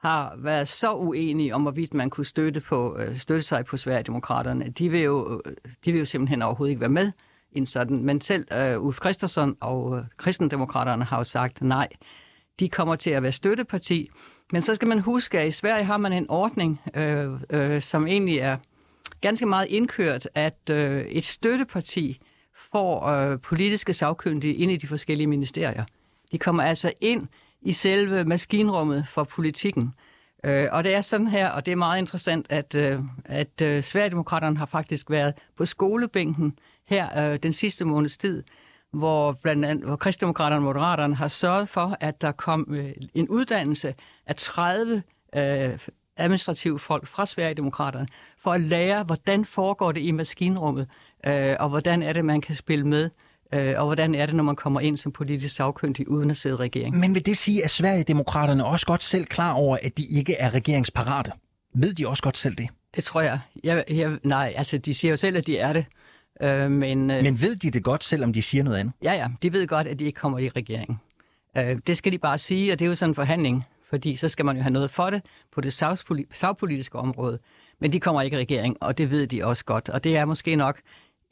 har 0.00 0.34
været 0.38 0.68
så 0.68 0.94
uenige 0.94 1.54
om, 1.54 1.62
hvorvidt 1.62 1.94
man 1.94 2.10
kunne 2.10 2.24
støtte, 2.24 2.60
på, 2.60 2.96
øh, 2.98 3.16
støtte 3.16 3.42
sig 3.42 3.64
på 3.64 3.76
Sverigedemokraterne, 3.76 4.68
de 4.68 4.88
vil, 4.88 5.00
jo, 5.00 5.42
øh, 5.46 5.52
de 5.84 5.92
vil 5.92 5.98
jo 5.98 6.04
simpelthen 6.04 6.42
overhovedet 6.42 6.70
ikke 6.70 6.80
være 6.80 6.90
med 6.90 7.12
i 7.52 7.58
en 7.58 7.66
sådan. 7.66 8.04
Men 8.04 8.20
selv 8.20 8.46
uh, 8.76 8.86
Ulf 8.86 8.98
Christensen 8.98 9.56
og 9.60 9.84
uh, 9.84 9.98
kristendemokraterne 10.16 11.04
har 11.04 11.18
jo 11.18 11.24
sagt 11.24 11.62
nej. 11.62 11.88
De 12.60 12.68
kommer 12.68 12.96
til 12.96 13.10
at 13.10 13.22
være 13.22 13.32
støtteparti. 13.32 14.10
Men 14.52 14.62
så 14.62 14.74
skal 14.74 14.88
man 14.88 14.98
huske, 14.98 15.40
at 15.40 15.46
i 15.46 15.50
Sverige 15.50 15.84
har 15.84 15.96
man 15.96 16.12
en 16.12 16.30
ordning, 16.30 16.80
øh, 16.96 17.32
øh, 17.50 17.82
som 17.82 18.06
egentlig 18.06 18.38
er 18.38 18.56
ganske 19.20 19.46
meget 19.46 19.66
indkørt, 19.66 20.28
at 20.34 20.70
øh, 20.70 21.04
et 21.04 21.24
støtteparti 21.24 22.20
får 22.56 23.06
øh, 23.06 23.40
politiske 23.40 23.92
sagkyndige 23.92 24.54
ind 24.54 24.72
i 24.72 24.76
de 24.76 24.86
forskellige 24.86 25.26
ministerier. 25.26 25.84
De 26.32 26.38
kommer 26.38 26.62
altså 26.62 26.92
ind 27.00 27.26
i 27.62 27.72
selve 27.72 28.24
maskinrummet 28.24 29.08
for 29.08 29.24
politikken. 29.24 29.94
Øh, 30.44 30.66
og 30.72 30.84
det 30.84 30.94
er 30.94 31.00
sådan 31.00 31.26
her, 31.26 31.50
og 31.50 31.66
det 31.66 31.72
er 31.72 31.76
meget 31.76 31.98
interessant, 31.98 32.46
at, 32.50 32.74
øh, 32.74 32.98
at 33.24 33.62
øh, 33.62 33.82
Sverigedemokraterne 33.82 34.56
har 34.58 34.66
faktisk 34.66 35.10
været 35.10 35.34
på 35.56 35.64
skolebænken 35.64 36.58
her 36.86 37.32
øh, 37.32 37.38
den 37.42 37.52
sidste 37.52 37.84
måneds 37.84 38.18
tid, 38.18 38.42
hvor 38.92 39.32
blandt 39.32 39.64
andet 39.64 39.84
hvor 39.84 39.96
Kristdemokraterne 39.96 40.56
og 40.56 40.62
Moderaterne 40.62 41.16
har 41.16 41.28
sørget 41.28 41.68
for, 41.68 41.96
at 42.00 42.22
der 42.22 42.32
kom 42.32 42.66
øh, 42.70 42.92
en 43.14 43.28
uddannelse 43.28 43.94
af 44.26 44.36
30 44.36 45.02
øh, 45.36 45.78
administrative 46.16 46.78
folk 46.78 47.06
fra 47.06 47.26
Sverigedemokraterne, 47.26 48.06
for 48.38 48.52
at 48.52 48.60
lære, 48.60 49.02
hvordan 49.02 49.44
foregår 49.44 49.92
det 49.92 50.00
i 50.00 50.10
maskinrummet, 50.10 50.88
øh, 51.26 51.56
og 51.60 51.68
hvordan 51.68 52.02
er 52.02 52.12
det, 52.12 52.24
man 52.24 52.40
kan 52.40 52.54
spille 52.54 52.86
med, 52.86 53.10
øh, 53.52 53.74
og 53.76 53.84
hvordan 53.84 54.14
er 54.14 54.26
det, 54.26 54.34
når 54.34 54.44
man 54.44 54.56
kommer 54.56 54.80
ind 54.80 54.96
som 54.96 55.12
politisk 55.12 55.56
sagkyndig 55.56 56.08
uden 56.08 56.30
at 56.30 56.36
sidde 56.36 56.54
i 56.54 56.56
regeringen. 56.56 57.00
Men 57.00 57.14
vil 57.14 57.26
det 57.26 57.36
sige, 57.36 57.64
at 57.64 57.70
Sverigedemokraterne 57.70 58.64
også 58.64 58.86
godt 58.86 59.02
selv 59.02 59.24
klar 59.24 59.52
over, 59.52 59.78
at 59.82 59.98
de 59.98 60.06
ikke 60.06 60.34
er 60.38 60.54
regeringsparate? 60.54 61.32
Ved 61.74 61.94
de 61.94 62.08
også 62.08 62.22
godt 62.22 62.36
selv 62.36 62.54
det? 62.54 62.68
Det 62.96 63.04
tror 63.04 63.20
jeg. 63.20 63.38
jeg, 63.64 63.84
jeg 63.90 64.18
nej, 64.22 64.52
altså 64.56 64.78
de 64.78 64.94
siger 64.94 65.12
jo 65.12 65.16
selv, 65.16 65.36
at 65.36 65.46
de 65.46 65.58
er 65.58 65.72
det. 65.72 65.84
Øh, 66.42 66.70
men, 66.70 67.10
øh, 67.10 67.22
men 67.22 67.40
ved 67.40 67.56
de 67.56 67.70
det 67.70 67.84
godt, 67.84 68.04
selvom 68.04 68.32
de 68.32 68.42
siger 68.42 68.64
noget 68.64 68.78
andet? 68.78 68.94
Ja, 69.02 69.12
ja. 69.12 69.28
De 69.42 69.52
ved 69.52 69.66
godt, 69.66 69.86
at 69.86 69.98
de 69.98 70.04
ikke 70.04 70.16
kommer 70.16 70.38
i 70.38 70.48
regeringen. 70.48 70.98
Øh, 71.56 71.78
det 71.86 71.96
skal 71.96 72.12
de 72.12 72.18
bare 72.18 72.38
sige, 72.38 72.72
og 72.72 72.78
det 72.78 72.84
er 72.84 72.88
jo 72.88 72.94
sådan 72.94 73.10
en 73.10 73.14
forhandling, 73.14 73.64
fordi 73.90 74.16
så 74.16 74.28
skal 74.28 74.44
man 74.44 74.56
jo 74.56 74.62
have 74.62 74.72
noget 74.72 74.90
for 74.90 75.10
det 75.10 75.22
på 75.52 75.60
det 75.60 75.72
sagpolitiske 76.32 76.98
område. 76.98 77.38
Men 77.80 77.92
de 77.92 78.00
kommer 78.00 78.22
ikke 78.22 78.36
i 78.36 78.40
regering, 78.40 78.76
og 78.80 78.98
det 78.98 79.10
ved 79.10 79.26
de 79.26 79.44
også 79.44 79.64
godt. 79.64 79.88
Og 79.88 80.04
det 80.04 80.16
er 80.16 80.24
måske 80.24 80.56
nok 80.56 80.80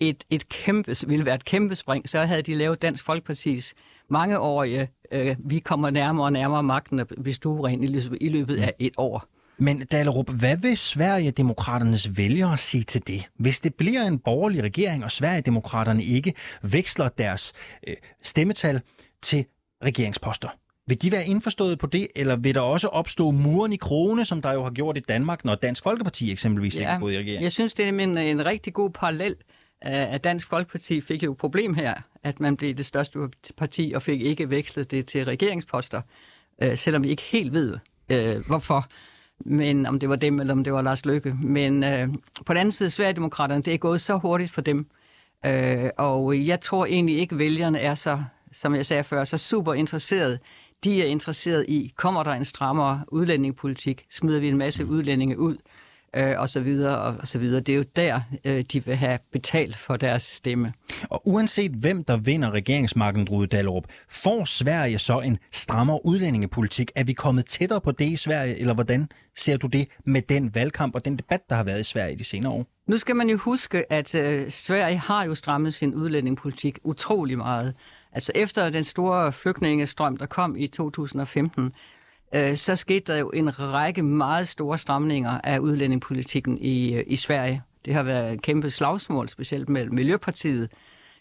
et, 0.09 0.25
et 0.31 0.49
kæmpe, 0.49 0.97
ville 1.07 1.25
være 1.25 1.35
et 1.35 1.45
kæmpe 1.45 1.75
spring. 1.75 2.09
Så 2.09 2.25
havde 2.25 2.43
de 2.43 2.55
lavet 2.55 2.83
Dansk 2.83 3.05
Folkepartis 3.05 3.75
mangeårige, 4.11 4.89
øh, 5.13 5.37
vi 5.39 5.59
kommer 5.59 5.91
nærmere 5.91 6.27
og 6.27 6.33
nærmere 6.33 6.63
magten 6.63 7.01
og 7.01 7.07
bestueren 7.25 7.85
i, 7.85 8.01
i 8.21 8.29
løbet 8.29 8.57
af 8.57 8.75
et 8.79 8.93
år. 8.97 9.25
Men 9.59 9.87
Dalerup, 9.93 10.31
hvad 10.31 10.57
vil 10.57 10.77
Sverigedemokraternes 10.77 12.17
vælgere 12.17 12.59
sige 12.59 12.85
til 12.85 13.07
det? 13.07 13.29
Hvis 13.39 13.61
det 13.61 13.75
bliver 13.75 14.03
en 14.03 14.19
borgerlig 14.19 14.63
regering, 14.63 15.05
og 15.05 15.11
Sverigedemokraterne 15.11 16.05
ikke 16.05 16.35
veksler 16.63 17.09
deres 17.09 17.53
øh, 17.89 17.97
stemmetal 18.23 18.81
til 19.23 19.45
regeringsposter, 19.85 20.49
vil 20.87 21.03
de 21.03 21.13
være 21.13 21.27
indforstået 21.27 21.79
på 21.79 21.87
det, 21.87 22.09
eller 22.17 22.37
vil 22.37 22.55
der 22.55 22.61
også 22.61 22.89
opstå 22.89 23.31
muren 23.31 23.73
i 23.73 23.77
krone, 23.77 24.25
som 24.25 24.43
der 24.43 24.53
jo 24.53 24.63
har 24.63 24.71
gjort 24.71 24.97
i 24.97 25.01
Danmark, 25.01 25.45
når 25.45 25.55
Dansk 25.55 25.83
Folkeparti 25.83 26.33
eksempelvis 26.33 26.77
ja, 26.77 26.81
ikke 26.81 26.91
er 26.91 26.99
gået 26.99 27.13
i 27.13 27.19
regering? 27.19 27.43
Jeg 27.43 27.53
synes, 27.53 27.75
det 27.75 27.85
er 27.85 27.89
en, 27.89 28.19
en 28.19 28.47
rigtig 28.47 28.73
god 28.73 28.91
parallel, 28.91 29.37
at 29.85 30.25
Dansk 30.25 30.49
Folkeparti 30.49 31.01
fik 31.01 31.23
jo 31.23 31.33
et 31.33 31.39
problem 31.39 31.75
her, 31.75 31.95
at 32.23 32.41
man 32.41 32.57
blev 32.57 32.75
det 32.75 32.87
største 32.87 33.19
parti 33.57 33.93
og 33.95 34.03
fik 34.03 34.21
ikke 34.23 34.51
vekslet 34.51 34.91
det 34.91 35.07
til 35.07 35.25
regeringsposter, 35.25 36.01
øh, 36.63 36.79
selvom 36.79 37.05
vi 37.05 37.09
ikke 37.09 37.23
helt 37.23 37.53
ved, 37.53 37.79
øh, 38.11 38.47
hvorfor 38.47 38.89
men 39.45 39.87
om 39.87 39.99
det 39.99 40.09
var 40.09 40.17
dem, 40.17 40.41
eller 40.41 40.55
om 40.55 40.65
det 40.65 40.73
var 40.73 40.83
Lars 40.83 41.05
Løkke. 41.05 41.37
Men 41.43 41.85
øh, 41.85 42.09
på 42.47 42.53
den 42.53 42.57
anden 42.57 42.73
side, 42.73 42.91
Sverigedemokraterne, 42.91 43.63
det 43.63 43.75
er 43.75 43.79
gået 43.79 44.01
så 44.01 44.17
hurtigt 44.17 44.51
for 44.51 44.61
dem. 44.61 44.87
Øh, 45.47 45.91
og 45.99 46.47
jeg 46.47 46.61
tror 46.61 46.87
egentlig 46.87 47.19
ikke, 47.19 47.39
vælgerne 47.39 47.79
er 47.79 47.95
så, 47.95 48.23
som 48.53 48.75
jeg 48.75 48.87
sagde 48.87 49.05
før, 49.05 49.25
så 49.25 49.39
super 49.39 49.75
interesseret. 49.75 50.41
De 50.85 51.03
er 51.03 51.07
interesseret 51.07 51.65
i, 51.69 51.93
kommer 51.97 52.23
der 52.23 52.33
en 52.33 52.45
strammere 52.45 53.05
udlændingepolitik? 53.09 54.05
Smider 54.11 54.41
vi 54.41 54.49
en 54.49 54.57
masse 54.57 54.87
udlændinge 54.87 55.39
ud? 55.39 55.57
Øh, 56.17 56.35
og 56.39 56.49
så 56.49 56.61
videre 56.61 56.99
og 56.99 57.29
så 57.29 57.39
videre. 57.39 57.61
Det 57.61 57.73
er 57.73 57.77
jo 57.77 57.85
der, 57.97 58.21
øh, 58.45 58.65
de 58.73 58.85
vil 58.85 58.97
have 58.97 59.19
betalt 59.33 59.77
for 59.77 59.97
deres 59.97 60.23
stemme. 60.23 60.73
Og 61.11 61.29
uanset 61.29 61.71
hvem 61.73 62.05
der 62.05 62.17
vinder 62.17 62.51
regeringsmagten, 62.51 63.29
Rude 63.29 63.47
Dallerup, 63.47 63.85
får 64.09 64.45
Sverige 64.45 64.99
så 64.99 65.21
en 65.21 65.39
strammere 65.53 66.07
udlændingepolitik? 66.07 66.91
Er 66.95 67.05
vi 67.05 67.13
kommet 67.13 67.47
tættere 67.47 67.81
på 67.81 67.93
det 67.93 68.05
i 68.05 68.17
Sverige, 68.17 68.59
eller 68.59 68.75
hvordan 68.75 69.09
ser 69.37 69.57
du 69.57 69.67
det 69.67 69.89
med 70.07 70.23
den 70.23 70.55
valgkamp 70.55 70.95
og 70.95 71.05
den 71.05 71.17
debat, 71.17 71.41
der 71.51 71.57
har 71.57 71.65
været 71.65 71.81
i 71.81 71.85
Sverige 71.85 72.19
de 72.19 72.25
senere 72.25 72.53
år? 72.53 72.67
Nu 72.87 72.97
skal 72.97 73.17
man 73.17 73.29
jo 73.29 73.37
huske, 73.37 73.93
at 73.93 74.15
øh, 74.15 74.51
Sverige 74.51 74.97
har 74.97 75.25
jo 75.25 75.35
strammet 75.35 75.75
sin 75.75 75.95
udlændingepolitik 75.95 76.79
utrolig 76.85 77.39
meget. 77.39 77.75
Altså 78.13 78.33
efter 78.35 78.71
den 78.71 78.85
store 78.85 79.33
flygtningestrøm, 79.33 80.17
der 80.17 80.27
kom 80.27 80.57
i 80.57 80.67
2015, 80.67 81.73
øh, 82.35 82.57
så 82.57 82.77
skete 82.77 83.13
der 83.13 83.19
jo 83.19 83.31
en 83.31 83.59
række 83.59 84.03
meget 84.03 84.49
store 84.49 84.79
stramninger 84.79 85.41
af 85.45 85.59
udlændingepolitikken 85.59 86.59
i, 86.59 86.95
øh, 86.95 87.05
i 87.07 87.17
Sverige. 87.17 87.63
Det 87.85 87.95
har 87.95 88.03
været 88.03 88.33
et 88.33 88.43
kæmpe 88.43 88.71
slagsmål, 88.71 89.29
specielt 89.29 89.69
mellem 89.69 89.95
Miljøpartiet, 89.95 90.71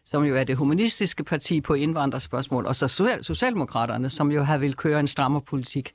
som 0.06 0.24
jo 0.24 0.36
er 0.36 0.44
det 0.44 0.58
humanistiske 0.58 1.24
parti 1.24 1.62
på 1.62 1.74
indvandrerspørgsmål, 1.74 2.66
og 2.66 2.76
så 2.76 2.88
Socialdemokraterne, 3.22 4.10
som 4.10 4.32
jo 4.32 4.44
har 4.44 4.58
vil 4.58 4.76
køre 4.76 5.00
en 5.00 5.08
strammere 5.08 5.42
politik 5.42 5.92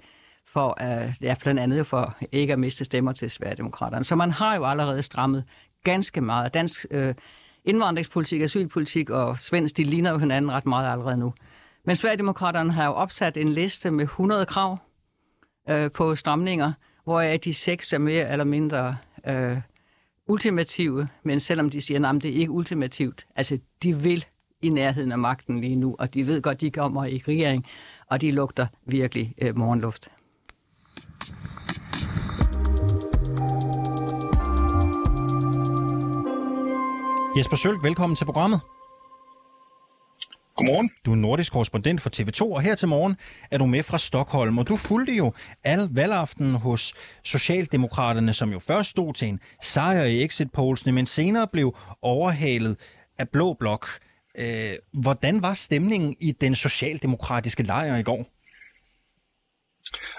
for, 0.47 0.79
uh, 0.83 1.13
ja, 1.21 1.35
blandt 1.41 1.61
andet 1.61 1.87
for 1.87 2.17
ikke 2.33 2.53
at 2.53 2.59
miste 2.59 2.85
stemmer 2.85 3.13
til 3.13 3.31
Sverigedemokraterne. 3.31 4.05
Så 4.05 4.17
man 4.17 4.31
har 4.31 4.57
jo 4.57 4.65
allerede 4.65 5.03
strammet 5.03 5.45
ganske 5.85 6.21
meget. 6.21 6.55
Dansk 6.55 6.87
øh, 6.91 7.15
indvandringspolitik, 7.65 8.41
asylpolitik 8.41 9.11
og 9.11 9.39
svensk, 9.39 9.77
de 9.77 9.85
ligner 9.85 10.11
jo 10.11 10.19
hinanden 10.19 10.53
ret 10.53 10.67
meget 10.67 10.93
allerede 10.93 11.17
nu. 11.17 11.35
Men 11.85 11.97
Sverigedemokraterne 11.97 12.73
har 12.73 12.87
jo 12.87 12.93
opsat 12.93 13.37
en 13.37 13.49
liste 13.49 13.91
med 13.91 14.05
100 14.05 14.47
krav, 14.47 14.79
øh, 15.69 15.91
på 15.91 16.17
stramninger, 16.17 16.73
hvor 17.05 17.23
de 17.45 17.55
seks 17.55 17.93
er 17.93 17.99
mere 17.99 18.33
eller 18.33 18.45
mindre 18.45 18.97
øh, 19.27 19.59
ultimative, 20.27 21.09
men 21.23 21.41
selvom 21.41 21.71
de 21.71 21.81
siger, 21.81 22.09
at 22.09 22.23
det 22.23 22.31
er 22.31 22.35
ikke 22.35 22.51
ultimativt, 22.51 23.27
altså 23.37 23.59
de 23.83 23.97
vil 23.97 24.25
i 24.63 24.69
nærheden 24.69 25.13
af 25.13 25.19
magten 25.19 25.61
lige 25.61 25.77
nu, 25.77 25.97
og 25.99 26.15
de 26.15 26.27
ved 26.27 26.43
godt, 26.43 26.61
de 26.61 26.71
kommer 26.71 27.05
i 27.05 27.23
regering, 27.29 27.67
og 28.11 28.21
de 28.21 28.31
lugter 28.31 28.67
virkelig 28.87 29.35
øh, 29.43 29.57
morgenluft. 29.57 30.09
Jesper 37.37 37.57
Sølk, 37.57 37.83
velkommen 37.83 38.17
til 38.17 38.25
programmet. 38.25 38.61
Godmorgen. 40.57 40.91
Du 41.07 41.13
er 41.13 41.17
nordisk 41.17 41.53
korrespondent 41.53 42.01
for 42.01 42.11
TV2, 42.17 42.43
og 42.43 42.61
her 42.61 42.75
til 42.75 42.89
morgen 42.89 43.17
er 43.51 43.59
du 43.59 43.67
med 43.67 43.83
fra 43.83 43.99
Stockholm. 43.99 44.59
Og 44.59 44.69
du 44.69 44.77
fulgte 44.77 45.17
jo 45.17 45.33
al 45.65 45.89
valgaften 45.91 46.55
hos 46.55 46.95
Socialdemokraterne, 47.23 48.33
som 48.33 48.53
jo 48.53 48.59
først 48.59 48.91
stod 48.91 49.15
til 49.15 49.29
en 49.29 49.41
sejr 49.63 50.05
i 50.05 50.25
exit-polsene, 50.25 50.93
men 50.93 51.07
senere 51.07 51.47
blev 51.47 51.77
overhalet 52.03 52.77
af 53.19 53.29
Blå 53.29 53.53
Blok. 53.53 53.87
Øh, 54.39 54.73
hvordan 54.93 55.43
var 55.43 55.55
stemningen 55.55 56.17
i 56.21 56.33
den 56.33 56.55
socialdemokratiske 56.55 57.63
lejr 57.63 57.97
i 57.97 58.03
går? 58.03 58.36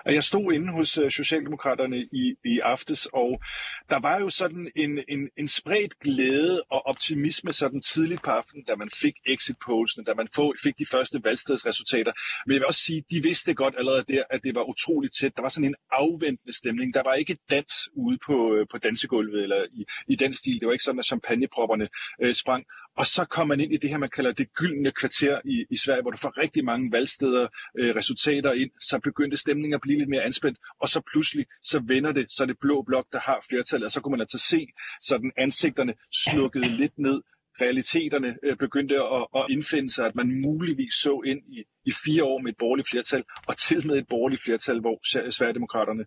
Og 0.05 0.13
jeg 0.13 0.23
stod 0.23 0.53
inde 0.53 0.71
hos 0.73 0.97
øh, 0.97 1.11
Socialdemokraterne 1.11 1.97
i, 1.97 2.35
i 2.45 2.59
aftes, 2.59 3.07
og 3.13 3.41
der 3.89 3.99
var 3.99 4.19
jo 4.19 4.29
sådan 4.29 4.71
en, 4.75 5.03
en, 5.07 5.29
en 5.37 5.47
spredt 5.47 5.99
glæde 5.99 6.63
og 6.69 6.85
optimisme 6.85 7.53
sådan 7.53 7.81
tidligt 7.81 8.21
på 8.23 8.31
aftenen, 8.31 8.65
da 8.65 8.75
man 8.75 8.89
fik 9.01 9.13
exit 9.25 9.55
pollsene, 9.65 10.05
da 10.05 10.13
man 10.13 10.27
få, 10.35 10.53
fik 10.63 10.79
de 10.79 10.85
første 10.85 11.23
valgstedsresultater. 11.23 12.11
Men 12.45 12.53
jeg 12.53 12.59
vil 12.59 12.67
også 12.67 12.81
sige, 12.81 13.03
de 13.11 13.23
vidste 13.23 13.53
godt 13.53 13.75
allerede 13.77 14.05
der, 14.07 14.23
at 14.29 14.39
det 14.43 14.55
var 14.55 14.69
utroligt 14.69 15.13
tæt. 15.19 15.35
Der 15.35 15.41
var 15.41 15.49
sådan 15.49 15.69
en 15.69 15.75
afventende 15.91 16.55
stemning. 16.57 16.93
Der 16.93 17.03
var 17.03 17.13
ikke 17.13 17.37
dans 17.49 17.73
ude 17.95 18.17
på, 18.27 18.55
øh, 18.55 18.67
på 18.71 18.77
dansegulvet 18.77 19.43
eller 19.43 19.65
i, 19.73 19.85
i 20.07 20.15
den 20.15 20.33
stil. 20.33 20.59
Det 20.59 20.67
var 20.67 20.73
ikke 20.73 20.83
sådan, 20.83 20.99
at 20.99 21.05
champagnepropperne 21.05 21.87
øh, 22.23 22.33
sprang. 22.33 22.65
Og 22.97 23.05
så 23.05 23.25
kommer 23.25 23.55
man 23.55 23.63
ind 23.63 23.73
i 23.73 23.77
det 23.77 23.89
her, 23.89 23.97
man 23.97 24.09
kalder 24.09 24.31
det 24.31 24.53
gyldne 24.53 24.91
kvarter 24.91 25.39
i, 25.45 25.65
i 25.69 25.77
Sverige, 25.77 26.01
hvor 26.01 26.11
du 26.11 26.17
får 26.17 26.41
rigtig 26.41 26.65
mange 26.65 26.91
valgsteder 26.91 27.47
øh, 27.79 27.95
resultater 27.95 28.53
ind. 28.53 28.71
Så 28.79 28.99
begyndte 29.03 29.37
stemningen 29.37 29.73
at 29.73 29.81
blive 29.81 29.97
lidt 29.97 30.09
mere 30.09 30.23
anspændt, 30.23 30.57
og 30.81 30.89
så 30.89 31.01
pludselig, 31.11 31.45
så 31.61 31.83
vender 31.87 32.11
det, 32.11 32.31
så 32.31 32.43
er 32.43 32.47
det 32.47 32.57
blå 32.61 32.81
blok, 32.81 33.05
der 33.11 33.19
har 33.19 33.45
flertallet, 33.49 33.85
og 33.85 33.91
så 33.91 34.01
kunne 34.01 34.11
man 34.11 34.19
altså 34.19 34.37
se 34.37 34.67
sådan 35.01 35.31
ansigterne 35.37 35.93
slukkede 36.11 36.67
lidt 36.67 36.97
ned, 36.97 37.21
realiteterne 37.61 38.37
øh, 38.43 38.57
begyndte 38.57 38.95
at, 38.95 39.27
at 39.35 39.45
indfinde 39.49 39.89
sig, 39.93 40.05
at 40.05 40.15
man 40.15 40.41
muligvis 40.41 40.93
så 40.93 41.21
ind 41.25 41.41
i, 41.47 41.63
i 41.85 41.91
fire 42.05 42.23
år 42.23 42.39
med 42.41 42.51
et 42.51 42.57
borgerligt 42.57 42.89
flertal, 42.89 43.23
og 43.47 43.57
til 43.57 43.87
med 43.87 43.97
et 43.97 44.07
borgerligt 44.07 44.43
flertal, 44.43 44.79
hvor 44.79 45.29
Sverigedemokraterne 45.31 46.05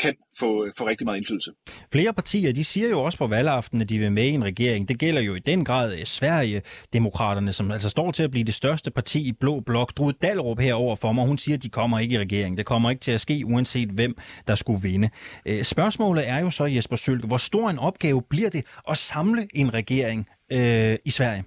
kan 0.00 0.14
få, 0.38 0.66
få 0.78 0.86
rigtig 0.86 1.04
meget 1.04 1.16
indflydelse. 1.16 1.50
Flere 1.92 2.12
partier 2.12 2.52
de 2.52 2.64
siger 2.64 2.88
jo 2.88 3.02
også 3.02 3.18
på 3.18 3.26
valgaften, 3.26 3.80
at 3.80 3.88
de 3.88 3.98
vil 3.98 4.12
med 4.12 4.24
i 4.24 4.30
en 4.30 4.44
regering. 4.44 4.88
Det 4.88 4.98
gælder 4.98 5.20
jo 5.20 5.34
i 5.34 5.38
den 5.38 5.64
grad 5.64 5.98
eh, 5.98 6.04
Sverige 6.04 6.62
Demokraterne, 6.92 7.52
som 7.52 7.70
altså 7.70 7.88
står 7.88 8.10
til 8.10 8.22
at 8.22 8.30
blive 8.30 8.44
det 8.44 8.54
største 8.54 8.90
parti 8.90 9.28
i 9.28 9.32
Blå 9.32 9.60
Blok. 9.60 9.96
Drud 9.96 10.12
Dalrup 10.12 10.60
herover 10.60 10.96
for 10.96 11.12
mig, 11.12 11.26
hun 11.26 11.38
siger, 11.38 11.56
at 11.56 11.62
de 11.62 11.68
kommer 11.68 11.98
ikke 11.98 12.14
i 12.14 12.18
regering. 12.18 12.56
Det 12.56 12.66
kommer 12.66 12.90
ikke 12.90 13.00
til 13.00 13.12
at 13.12 13.20
ske, 13.20 13.42
uanset 13.46 13.88
hvem 13.88 14.16
der 14.48 14.54
skulle 14.54 14.82
vinde. 14.82 15.10
Eh, 15.46 15.62
spørgsmålet 15.62 16.28
er 16.28 16.38
jo 16.38 16.50
så, 16.50 16.64
Jesper 16.64 16.96
Sølke, 16.96 17.26
hvor 17.26 17.36
stor 17.36 17.70
en 17.70 17.78
opgave 17.78 18.22
bliver 18.30 18.50
det 18.50 18.64
at 18.90 18.98
samle 18.98 19.46
en 19.54 19.74
regering 19.74 20.26
øh, 20.52 20.96
i 21.04 21.10
Sverige? 21.10 21.44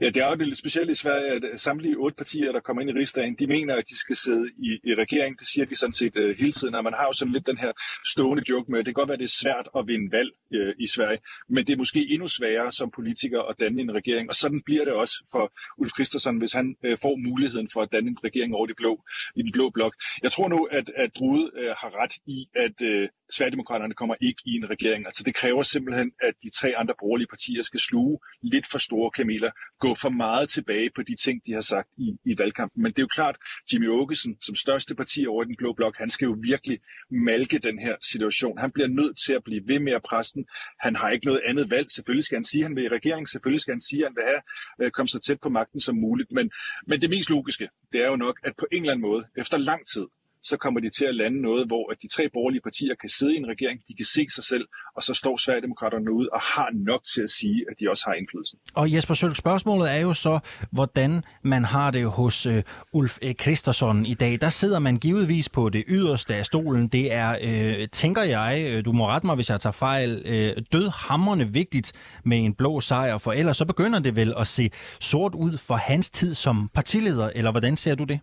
Ja, 0.00 0.06
det 0.06 0.16
er 0.16 0.30
jo 0.30 0.36
lidt 0.36 0.58
specielt 0.58 0.90
i 0.90 0.94
Sverige, 0.94 1.32
at 1.32 1.44
øh, 1.44 1.58
samtlige 1.58 1.96
otte 1.96 2.16
partier, 2.16 2.52
der 2.52 2.60
kommer 2.60 2.80
ind 2.82 2.90
i 2.90 2.92
rigsdagen, 2.92 3.36
de 3.38 3.46
mener, 3.46 3.74
at 3.76 3.84
de 3.88 3.98
skal 3.98 4.16
sidde 4.16 4.50
i, 4.58 4.70
i 4.90 4.94
regering. 4.94 5.38
Det 5.38 5.48
siger 5.48 5.64
de 5.66 5.76
sådan 5.76 5.92
set 5.92 6.16
uh, 6.16 6.30
hele 6.38 6.52
tiden, 6.52 6.74
og 6.74 6.84
man 6.84 6.92
har 6.92 7.06
jo 7.06 7.12
sådan 7.12 7.32
lidt 7.32 7.46
den 7.46 7.58
her 7.58 7.72
stående 8.12 8.42
joke 8.50 8.70
med, 8.70 8.78
at 8.78 8.86
det 8.86 8.94
kan 8.94 9.00
godt 9.00 9.08
være, 9.08 9.14
at 9.14 9.24
det 9.24 9.30
er 9.34 9.38
svært 9.42 9.68
at 9.78 9.86
vinde 9.86 10.12
valg 10.12 10.30
uh, 10.58 10.72
i 10.84 10.86
Sverige, 10.86 11.20
men 11.48 11.66
det 11.66 11.72
er 11.72 11.76
måske 11.76 12.00
endnu 12.10 12.28
sværere 12.28 12.72
som 12.72 12.90
politiker 12.90 13.40
at 13.50 13.56
danne 13.60 13.82
en 13.82 13.94
regering, 13.94 14.28
og 14.28 14.34
sådan 14.34 14.62
bliver 14.62 14.84
det 14.84 14.94
også 14.94 15.14
for 15.32 15.44
Ulf 15.78 15.92
Christensen, 15.96 16.38
hvis 16.38 16.52
han 16.52 16.76
uh, 16.86 16.96
får 17.02 17.14
muligheden 17.28 17.68
for 17.72 17.80
at 17.82 17.92
danne 17.92 18.08
en 18.10 18.18
regering 18.24 18.54
over 18.54 18.66
de 18.66 18.74
blå, 18.74 18.92
i 19.36 19.42
den 19.42 19.52
blå 19.52 19.70
blok. 19.70 19.94
Jeg 20.22 20.32
tror 20.32 20.48
nu, 20.48 20.64
at, 20.64 20.90
at 20.96 21.10
Drude 21.18 21.50
uh, 21.60 21.72
har 21.82 21.90
ret 22.02 22.14
i, 22.26 22.38
at 22.64 22.76
uh, 22.90 23.08
Sverigedemokraterne 23.36 23.94
kommer 23.94 24.14
ikke 24.20 24.42
i 24.46 24.52
en 24.60 24.70
regering. 24.70 25.06
Altså 25.06 25.22
det 25.22 25.34
kræver 25.34 25.62
simpelthen, 25.62 26.12
at 26.22 26.34
de 26.42 26.50
tre 26.50 26.72
andre 26.76 26.94
borgerlige 27.00 27.28
partier 27.34 27.62
skal 27.62 27.80
sluge 27.80 28.18
lidt 28.42 28.66
for 28.70 28.78
store 28.78 29.10
kameler 29.10 29.47
eller 29.48 29.88
gå 29.88 29.94
for 29.94 30.08
meget 30.08 30.48
tilbage 30.48 30.90
på 30.96 31.02
de 31.02 31.16
ting, 31.16 31.40
de 31.46 31.52
har 31.52 31.60
sagt 31.60 31.88
i, 31.98 32.08
i 32.24 32.38
valgkampen. 32.38 32.82
Men 32.82 32.92
det 32.92 32.98
er 32.98 33.02
jo 33.02 33.14
klart, 33.18 33.36
Jimmy 33.72 33.88
Åkesson, 33.88 34.36
som 34.42 34.54
største 34.54 34.94
parti 34.94 35.26
over 35.26 35.42
i 35.42 35.46
den 35.46 35.56
blå 35.56 35.72
blok, 35.72 35.94
han 35.98 36.10
skal 36.10 36.26
jo 36.26 36.36
virkelig 36.42 36.78
malke 37.10 37.58
den 37.58 37.78
her 37.78 37.96
situation. 38.12 38.58
Han 38.58 38.70
bliver 38.70 38.88
nødt 38.88 39.16
til 39.26 39.32
at 39.32 39.44
blive 39.44 39.62
ved 39.66 39.80
med 39.80 39.92
at 39.92 40.02
presse 40.02 40.34
den. 40.34 40.44
Han 40.80 40.96
har 40.96 41.10
ikke 41.10 41.26
noget 41.26 41.40
andet 41.48 41.70
valg. 41.70 41.90
Selvfølgelig 41.90 42.24
skal 42.24 42.36
han 42.36 42.44
sige, 42.44 42.62
at 42.62 42.66
han 42.66 42.76
vil 42.76 42.84
i 42.84 42.88
regering. 42.88 43.28
Selvfølgelig 43.28 43.60
skal 43.60 43.72
han 43.72 43.80
sige, 43.80 44.00
at 44.02 44.08
han 44.08 44.16
vil 44.16 44.24
have 44.32 44.42
øh, 44.82 44.90
komme 44.90 45.08
så 45.08 45.18
tæt 45.26 45.40
på 45.40 45.48
magten 45.48 45.80
som 45.80 45.96
muligt. 45.96 46.32
Men, 46.32 46.50
men 46.86 47.00
det 47.00 47.10
mest 47.10 47.30
logiske, 47.30 47.68
det 47.92 48.00
er 48.04 48.08
jo 48.08 48.16
nok, 48.16 48.36
at 48.44 48.52
på 48.58 48.66
en 48.72 48.82
eller 48.82 48.92
anden 48.92 49.06
måde, 49.10 49.22
efter 49.36 49.58
lang 49.58 49.86
tid, 49.86 50.06
så 50.42 50.56
kommer 50.56 50.80
de 50.80 50.90
til 50.98 51.04
at 51.04 51.14
lande 51.14 51.40
noget, 51.40 51.66
hvor 51.66 51.92
at 51.92 51.96
de 52.02 52.08
tre 52.08 52.28
borgerlige 52.34 52.60
partier 52.60 52.94
kan 53.00 53.08
sidde 53.08 53.34
i 53.34 53.36
en 53.36 53.46
regering, 53.46 53.80
de 53.88 53.94
kan 53.94 54.04
se 54.04 54.26
sig 54.34 54.44
selv, 54.44 54.66
og 54.96 55.02
så 55.02 55.14
står 55.14 55.36
Sverigedemokraterne 55.36 56.12
ud 56.12 56.26
og 56.26 56.40
har 56.40 56.70
nok 56.74 57.00
til 57.14 57.22
at 57.22 57.30
sige, 57.30 57.64
at 57.70 57.74
de 57.80 57.90
også 57.90 58.04
har 58.06 58.14
indflydelsen. 58.14 58.58
Og 58.74 58.92
Jesper 58.92 59.14
Sølg, 59.14 59.36
spørgsmålet 59.36 59.90
er 59.90 59.96
jo 59.96 60.12
så, 60.14 60.38
hvordan 60.72 61.22
man 61.42 61.64
har 61.64 61.90
det 61.90 62.10
hos 62.10 62.46
øh, 62.46 62.62
Ulf 62.92 63.18
øh, 63.22 63.34
Kristersson 63.34 64.06
i 64.06 64.14
dag. 64.14 64.40
Der 64.40 64.48
sidder 64.48 64.78
man 64.78 64.96
givetvis 64.96 65.48
på 65.48 65.68
det 65.68 65.84
yderste 65.88 66.34
af 66.34 66.46
stolen. 66.46 66.88
Det 66.88 67.12
er, 67.12 67.30
øh, 67.42 67.88
tænker 67.88 68.22
jeg, 68.22 68.66
øh, 68.70 68.84
du 68.84 68.92
må 68.92 69.06
rette 69.06 69.26
mig, 69.26 69.34
hvis 69.34 69.50
jeg 69.50 69.60
tager 69.60 69.72
fejl, 69.72 70.22
øh, 70.26 70.56
dødhammerne 70.72 71.52
vigtigt 71.52 71.92
med 72.24 72.44
en 72.44 72.54
blå 72.54 72.80
sejr, 72.80 73.18
for 73.18 73.32
ellers 73.32 73.56
så 73.56 73.64
begynder 73.64 73.98
det 73.98 74.16
vel 74.16 74.34
at 74.36 74.46
se 74.46 74.70
sort 75.00 75.34
ud 75.34 75.58
for 75.58 75.74
hans 75.74 76.10
tid 76.10 76.34
som 76.34 76.70
partileder, 76.74 77.30
eller 77.34 77.50
hvordan 77.50 77.76
ser 77.76 77.94
du 77.94 78.04
det? 78.04 78.20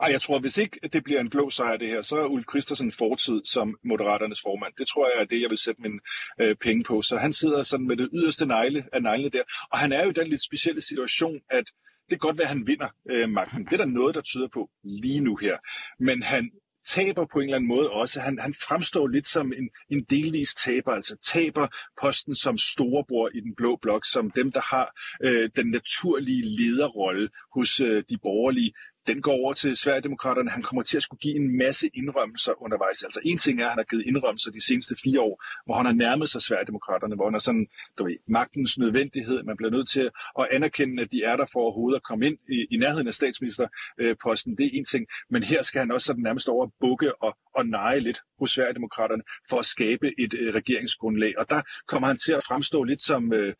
Ej, 0.00 0.08
jeg 0.12 0.20
tror, 0.20 0.38
hvis 0.38 0.58
ikke 0.58 0.80
det 0.92 1.04
bliver 1.04 1.20
en 1.20 1.30
blå 1.30 1.50
sejr 1.50 1.76
det 1.76 1.88
her, 1.88 2.00
så 2.00 2.16
er 2.16 2.26
Ulf 2.26 2.44
Christensen 2.50 2.92
fortid 2.92 3.40
som 3.44 3.78
Moderaternes 3.84 4.40
formand. 4.42 4.72
Det 4.78 4.88
tror 4.88 5.10
jeg 5.14 5.22
er 5.22 5.24
det, 5.24 5.40
jeg 5.40 5.50
vil 5.50 5.58
sætte 5.58 5.82
min 5.82 6.00
øh, 6.40 6.56
penge 6.56 6.84
på. 6.84 7.02
Så 7.02 7.18
han 7.18 7.32
sidder 7.32 7.62
sådan 7.62 7.86
med 7.86 7.96
det 7.96 8.08
yderste 8.12 8.46
negle 8.46 8.84
af 8.92 9.02
neglene 9.02 9.30
der. 9.30 9.42
Og 9.72 9.78
han 9.78 9.92
er 9.92 10.04
jo 10.04 10.10
i 10.10 10.12
den 10.12 10.28
lidt 10.28 10.42
specielle 10.42 10.80
situation, 10.80 11.40
at 11.50 11.64
det 12.10 12.20
kan 12.20 12.28
godt 12.28 12.38
være, 12.38 12.44
at 12.44 12.56
han 12.56 12.66
vinder 12.66 12.88
øh, 13.10 13.28
magten. 13.28 13.64
Det 13.64 13.72
er 13.72 13.76
der 13.76 13.86
noget, 13.86 14.14
der 14.14 14.20
tyder 14.20 14.48
på 14.54 14.70
lige 14.84 15.20
nu 15.20 15.36
her. 15.36 15.56
Men 15.98 16.22
han 16.22 16.50
taber 16.86 17.26
på 17.32 17.38
en 17.38 17.44
eller 17.44 17.56
anden 17.56 17.68
måde 17.68 17.90
også. 17.90 18.20
Han, 18.20 18.38
han 18.38 18.54
fremstår 18.54 19.06
lidt 19.06 19.26
som 19.26 19.52
en, 19.52 19.68
en 19.90 20.04
delvis 20.10 20.54
taber, 20.54 20.92
altså 20.92 21.16
taber 21.32 21.68
posten 22.00 22.34
som 22.34 22.58
storebror 22.58 23.30
i 23.34 23.40
den 23.40 23.54
blå 23.56 23.78
blok, 23.82 24.04
som 24.12 24.30
dem, 24.30 24.52
der 24.52 24.60
har 24.60 24.86
øh, 25.24 25.50
den 25.56 25.70
naturlige 25.70 26.42
lederrolle 26.42 27.28
hos 27.54 27.80
øh, 27.80 28.04
de 28.10 28.18
borgerlige 28.18 28.72
den 29.06 29.22
går 29.22 29.32
over 29.32 29.52
til 29.52 29.76
Sverigedemokraterne. 29.76 30.50
Han 30.50 30.62
kommer 30.62 30.82
til 30.82 30.96
at 30.96 31.02
skulle 31.02 31.20
give 31.20 31.36
en 31.36 31.58
masse 31.58 31.90
indrømmelser 31.94 32.62
undervejs. 32.62 33.02
Altså 33.02 33.20
en 33.24 33.38
ting 33.38 33.60
er, 33.60 33.64
at 33.64 33.70
han 33.70 33.78
har 33.78 33.84
givet 33.84 34.06
indrømmelser 34.06 34.50
de 34.50 34.66
seneste 34.66 34.94
fire 35.04 35.20
år, 35.20 35.44
hvor 35.66 35.76
han 35.76 35.86
har 35.86 35.92
nærmet 35.92 36.28
sig 36.28 36.42
Sverigedemokraterne, 36.42 37.14
hvor 37.14 37.24
han 37.24 37.34
er 37.34 37.38
sådan, 37.38 37.66
du 37.98 38.04
ved, 38.04 38.16
magtens 38.28 38.78
nødvendighed. 38.78 39.42
Man 39.42 39.56
bliver 39.56 39.70
nødt 39.70 39.88
til 39.88 40.10
at 40.38 40.48
anerkende, 40.52 41.02
at 41.02 41.12
de 41.12 41.22
er 41.22 41.36
der 41.36 41.46
for 41.52 41.60
overhovedet 41.60 41.96
at 41.96 42.02
komme 42.02 42.26
ind 42.26 42.38
i, 42.48 42.74
i 42.74 42.76
nærheden 42.76 43.06
af 43.06 43.14
statsministerposten. 43.14 44.56
Det 44.58 44.66
er 44.66 44.70
en 44.72 44.84
ting. 44.84 45.06
Men 45.30 45.42
her 45.42 45.62
skal 45.62 45.78
han 45.78 45.90
også 45.90 46.06
sådan 46.06 46.22
nærmest 46.22 46.48
over 46.48 46.66
bukke 46.80 47.22
og, 47.22 47.36
og 47.54 47.66
neje 47.66 48.00
lidt 48.00 48.20
hos 48.38 48.50
Sverigedemokraterne 48.50 49.22
for 49.50 49.58
at 49.58 49.64
skabe 49.64 50.06
et 50.18 50.34
øh, 50.34 50.54
regeringsgrundlag. 50.54 51.38
Og 51.38 51.48
der 51.48 51.60
kommer 51.88 52.06
han 52.06 52.16
til 52.16 52.32
at 52.32 52.44
fremstå 52.44 52.82
lidt 52.82 53.00
som, 53.00 53.32
øh, 53.32 53.54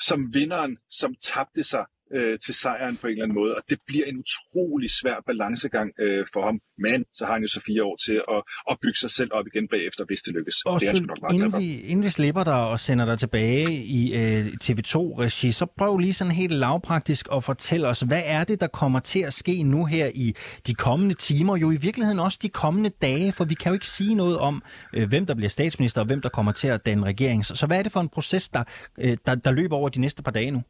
som 0.00 0.34
vinderen, 0.34 0.78
som 0.88 1.14
tabte 1.14 1.64
sig 1.64 1.84
øh, 2.16 2.38
til 2.44 2.54
sejren 2.54 2.96
på 2.96 3.06
en 3.06 3.12
eller 3.12 3.24
anden 3.24 3.38
måde, 3.42 3.54
og 3.54 3.62
det 3.70 3.78
bliver 3.86 4.06
en 4.06 4.16
utrolig 4.24 4.90
svær 5.00 5.16
balancegang 5.26 5.88
øh, 6.04 6.26
for 6.32 6.42
ham. 6.48 6.56
Men 6.86 7.04
så 7.14 7.22
har 7.26 7.32
han 7.32 7.42
jo 7.42 7.48
så 7.48 7.60
fire 7.66 7.82
år 7.84 7.96
til 8.06 8.16
at, 8.34 8.40
at 8.70 8.76
bygge 8.82 8.98
sig 9.04 9.10
selv 9.10 9.30
op 9.32 9.46
igen 9.46 9.68
bagefter, 9.68 10.04
hvis 10.04 10.20
det 10.22 10.34
lykkes. 10.34 10.56
Og 10.66 10.80
det 10.80 10.88
er 10.88 10.96
så, 10.96 11.04
nok 11.04 11.32
inden, 11.32 11.52
vi, 11.60 11.80
inden 11.80 12.04
vi 12.04 12.10
slipper 12.10 12.44
dig 12.44 12.60
og 12.72 12.80
sender 12.80 13.04
dig 13.04 13.18
tilbage 13.18 13.72
i 13.98 14.00
øh, 14.20 14.46
TV2-regi, 14.64 15.52
så 15.52 15.66
prøv 15.78 15.98
lige 15.98 16.14
sådan 16.14 16.32
helt 16.32 16.52
lavpraktisk 16.52 17.28
at 17.36 17.44
fortælle 17.44 17.88
os, 17.88 18.00
hvad 18.00 18.22
er 18.26 18.44
det, 18.44 18.60
der 18.60 18.66
kommer 18.66 19.00
til 19.00 19.20
at 19.20 19.34
ske 19.34 19.62
nu 19.62 19.84
her 19.84 20.10
i 20.14 20.34
de 20.66 20.74
kommende 20.74 21.14
timer, 21.14 21.56
jo 21.56 21.70
i 21.70 21.76
virkeligheden 21.76 22.18
også 22.20 22.38
de 22.42 22.48
kommende 22.48 22.90
dage, 23.02 23.32
for 23.32 23.44
vi 23.44 23.54
kan 23.54 23.70
jo 23.70 23.74
ikke 23.74 23.86
sige 23.86 24.14
noget 24.14 24.38
om, 24.38 24.62
øh, 24.94 25.08
hvem 25.08 25.26
der 25.26 25.34
bliver 25.34 25.50
statsminister 25.50 26.00
og 26.00 26.06
hvem 26.06 26.20
der 26.20 26.28
kommer 26.28 26.52
til 26.52 26.68
at 26.68 26.86
danne 26.86 27.04
regering. 27.04 27.46
Så, 27.46 27.54
så 27.56 27.66
hvad 27.66 27.78
er 27.78 27.82
det 27.82 27.92
for 27.92 28.00
en 28.00 28.08
proces, 28.08 28.48
der, 28.48 28.64
øh, 28.98 29.16
der, 29.26 29.34
der 29.34 29.50
løber 29.50 29.76
over 29.76 29.88
de 29.88 30.00
næste 30.00 30.22
par 30.22 30.30
dage 30.30 30.50
nu? 30.50 30.62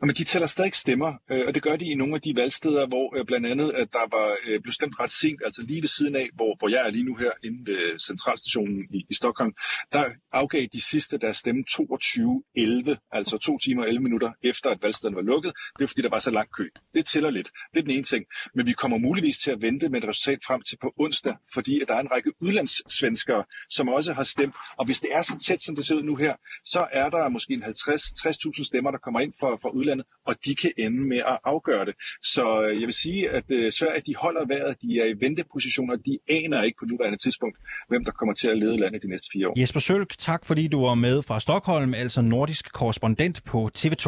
Men 0.00 0.10
de 0.10 0.24
tæller 0.24 0.46
stadig 0.46 0.74
stemmer, 0.74 1.10
øh, 1.30 1.44
og 1.46 1.54
det 1.54 1.62
gør 1.62 1.76
de 1.76 1.84
i 1.84 1.94
nogle 1.94 2.14
af 2.14 2.20
de 2.20 2.36
valgsteder, 2.36 2.86
hvor 2.86 3.18
øh, 3.18 3.26
blandt 3.26 3.46
andet 3.46 3.72
at 3.80 3.88
der 3.92 4.06
var 4.16 4.28
øh, 4.30 4.36
blev 4.46 4.62
blevet 4.62 4.74
stemt 4.74 5.00
ret 5.00 5.10
sent, 5.10 5.40
altså 5.44 5.62
lige 5.62 5.82
ved 5.82 5.88
siden 5.88 6.16
af, 6.16 6.28
hvor, 6.34 6.56
hvor 6.58 6.68
jeg 6.68 6.82
er 6.86 6.90
lige 6.90 7.04
nu 7.04 7.14
her 7.14 7.30
inde 7.44 7.70
ved 7.70 7.98
centralstationen 7.98 8.86
i, 8.90 9.06
i 9.10 9.14
Stockholm, 9.14 9.52
der 9.92 10.04
afgav 10.32 10.66
de 10.72 10.80
sidste 10.80 11.18
deres 11.18 11.36
stemme 11.36 11.64
22.11, 11.70 13.08
altså 13.12 13.38
to 13.38 13.58
timer 13.58 13.82
og 13.82 13.88
11 13.88 14.02
minutter 14.02 14.30
efter, 14.42 14.70
at 14.70 14.78
valgstederne 14.82 15.16
var 15.16 15.22
lukket. 15.22 15.52
Det 15.78 15.84
er 15.84 15.88
fordi, 15.88 16.02
der 16.02 16.10
var 16.10 16.18
så 16.18 16.30
lang 16.30 16.48
kø. 16.58 16.68
Det 16.94 17.06
tæller 17.06 17.30
lidt. 17.30 17.50
Det 17.72 17.78
er 17.78 17.82
den 17.82 17.90
ene 17.90 18.02
ting. 18.02 18.24
Men 18.54 18.66
vi 18.66 18.72
kommer 18.72 18.98
muligvis 18.98 19.38
til 19.38 19.50
at 19.50 19.62
vente 19.62 19.88
med 19.88 20.02
et 20.02 20.08
resultat 20.08 20.38
frem 20.46 20.60
til 20.62 20.76
på 20.82 20.92
onsdag, 20.98 21.34
fordi 21.54 21.80
at 21.80 21.88
der 21.88 21.94
er 21.94 22.00
en 22.00 22.10
række 22.10 22.32
udlandssvenskere, 22.40 23.44
som 23.70 23.88
også 23.88 24.12
har 24.12 24.24
stemt. 24.24 24.56
Og 24.78 24.84
hvis 24.84 25.00
det 25.00 25.10
er 25.12 25.22
så 25.22 25.38
tæt, 25.46 25.62
som 25.62 25.76
det 25.76 25.84
ser 25.84 25.94
ud 25.94 26.02
nu 26.02 26.16
her, 26.16 26.34
så 26.64 26.86
er 26.92 27.10
der 27.10 27.28
måske 27.28 27.52
en 27.54 27.64
50-60.000 27.64 28.64
stemmer, 28.64 28.90
der 28.90 28.98
kommer 28.98 29.20
ind 29.20 29.34
for, 29.40 29.58
for 29.62 29.70
udlandet, 29.86 30.06
og 30.26 30.34
de 30.44 30.54
kan 30.54 30.72
ende 30.78 31.00
med 31.12 31.18
at 31.18 31.38
afgøre 31.44 31.84
det. 31.84 31.94
Så 32.22 32.62
øh, 32.62 32.80
jeg 32.80 32.86
vil 32.86 32.94
sige, 32.94 33.30
at 33.30 33.44
øh, 33.48 33.72
Sverige 33.72 34.02
de 34.06 34.14
holder 34.14 34.46
vejret, 34.46 34.76
de 34.82 35.00
er 35.00 35.04
i 35.04 35.14
ventepositioner, 35.20 35.96
de 35.96 36.18
aner 36.28 36.62
ikke 36.62 36.78
på 36.78 36.86
nuværende 36.92 37.18
tidspunkt, 37.18 37.56
hvem 37.88 38.04
der 38.04 38.12
kommer 38.12 38.34
til 38.34 38.48
at 38.48 38.58
lede 38.58 38.76
landet 38.76 39.02
de 39.02 39.08
næste 39.08 39.28
fire 39.32 39.48
år. 39.48 39.60
Jesper 39.60 39.80
Sølk, 39.80 40.18
tak 40.18 40.46
fordi 40.46 40.68
du 40.68 40.80
var 40.80 40.94
med 40.94 41.22
fra 41.22 41.40
Stockholm, 41.40 41.94
altså 41.94 42.20
nordisk 42.20 42.72
korrespondent 42.72 43.44
på 43.44 43.70
TV2. 43.78 44.06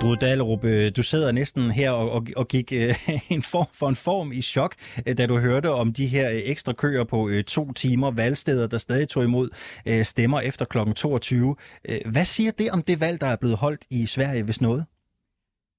Drud 0.00 0.16
Dahlerup, 0.16 0.64
øh, 0.64 0.92
du 0.96 1.02
sidder 1.02 1.32
næsten 1.32 1.70
her 1.70 1.90
og, 1.90 2.10
og, 2.10 2.26
og 2.36 2.48
gik 2.48 2.72
øh, 2.72 2.94
en 3.30 3.42
form 3.42 3.66
for 3.74 3.88
en 3.88 3.96
form 3.96 4.32
i 4.32 4.42
chok, 4.42 4.74
øh, 5.06 5.18
da 5.18 5.26
du 5.26 5.38
hørte 5.38 5.70
om 5.70 5.92
de 5.92 6.06
her 6.06 6.30
øh, 6.30 6.40
ekstra 6.44 6.72
køer 6.72 7.04
på 7.04 7.28
øh, 7.28 7.44
to 7.44 7.72
timer, 7.72 8.10
valgsteder, 8.10 8.66
der 8.66 8.78
stadig 8.78 9.08
tog 9.08 9.24
imod 9.24 9.48
øh, 9.86 10.04
stemmer 10.04 10.40
efter 10.40 10.64
kl. 10.64 10.78
22. 10.96 11.56
Hvad 12.06 12.24
siger 12.24 12.50
det 12.50 12.70
om 12.70 12.82
det 12.82 13.00
valg, 13.00 13.20
der 13.20 13.26
er 13.26 13.36
blevet 13.36 13.56
holdt 13.56 13.84
i 13.90 14.06
Sverige, 14.06 14.42
hvis 14.42 14.60
noget? 14.60 14.84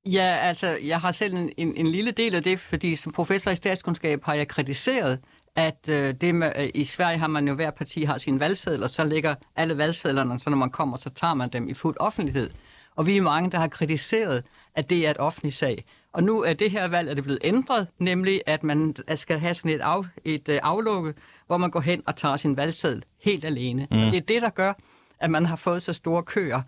Ja, 0.06 0.38
altså, 0.42 0.78
jeg 0.84 1.00
har 1.02 1.12
selv 1.12 1.34
en, 1.34 1.52
en, 1.58 1.76
en 1.76 1.88
lille 1.88 2.12
del 2.12 2.36
af 2.36 2.44
det, 2.44 2.60
fordi 2.60 2.96
som 2.96 3.12
professor 3.12 3.52
i 3.52 3.56
statskundskab 3.56 4.24
har 4.24 4.34
jeg 4.34 4.48
kritiseret, 4.48 5.20
at 5.56 5.90
øh, 5.90 6.14
det 6.22 6.36
med, 6.36 6.52
øh, 6.58 6.70
i 6.74 6.84
Sverige 6.84 7.18
har 7.18 7.28
man 7.28 7.48
jo, 7.48 7.56
hver 7.56 7.72
parti 7.72 8.04
har 8.04 8.18
sin 8.18 8.40
valgseddel, 8.40 8.84
og 8.84 8.90
så 8.90 9.06
ligger 9.06 9.36
alle 9.56 9.78
valgsedlerne, 9.78 10.40
så 10.40 10.50
når 10.50 10.58
man 10.58 10.70
kommer, 10.70 10.98
så 10.98 11.10
tager 11.10 11.34
man 11.34 11.50
dem 11.50 11.70
i 11.70 11.74
fuld 11.74 11.96
offentlighed. 12.00 12.50
Og 12.96 13.06
vi 13.06 13.18
er 13.18 13.22
mange, 13.22 13.52
der 13.52 13.58
har 13.58 13.68
kritiseret, 13.68 14.44
at 14.76 14.90
det 14.90 15.08
er 15.08 15.12
et 15.12 15.18
offentligt 15.18 15.56
sag. 15.56 15.84
Og 16.14 16.24
nu 16.24 16.44
er 16.44 16.54
det 16.54 16.72
her 16.72 16.88
valg 16.88 17.10
er 17.10 17.14
det 17.14 17.24
blevet 17.24 17.40
ændret, 17.44 17.88
nemlig 18.00 18.42
at 18.46 18.64
man 18.64 18.96
skal 19.16 19.40
have 19.40 19.54
sådan 19.54 19.72
et, 19.72 19.82
af, 19.82 20.02
et 20.26 20.50
øh, 20.50 20.60
aflukke, 20.64 21.14
hvor 21.48 21.58
man 21.58 21.72
går 21.72 21.80
hen 21.80 22.04
og 22.06 22.16
tager 22.16 22.36
sin 22.36 22.58
valgseddel 22.58 23.04
helt 23.24 23.46
alene. 23.46 23.88
Mm. 23.92 23.98
Det 23.98 24.18
er 24.18 24.22
det, 24.22 24.42
der 24.42 24.50
gør, 24.50 24.74
at 25.20 25.30
man 25.30 25.46
har 25.46 25.56
fået 25.56 25.82
så 25.82 25.94
store 25.94 26.24
køer. 26.24 26.62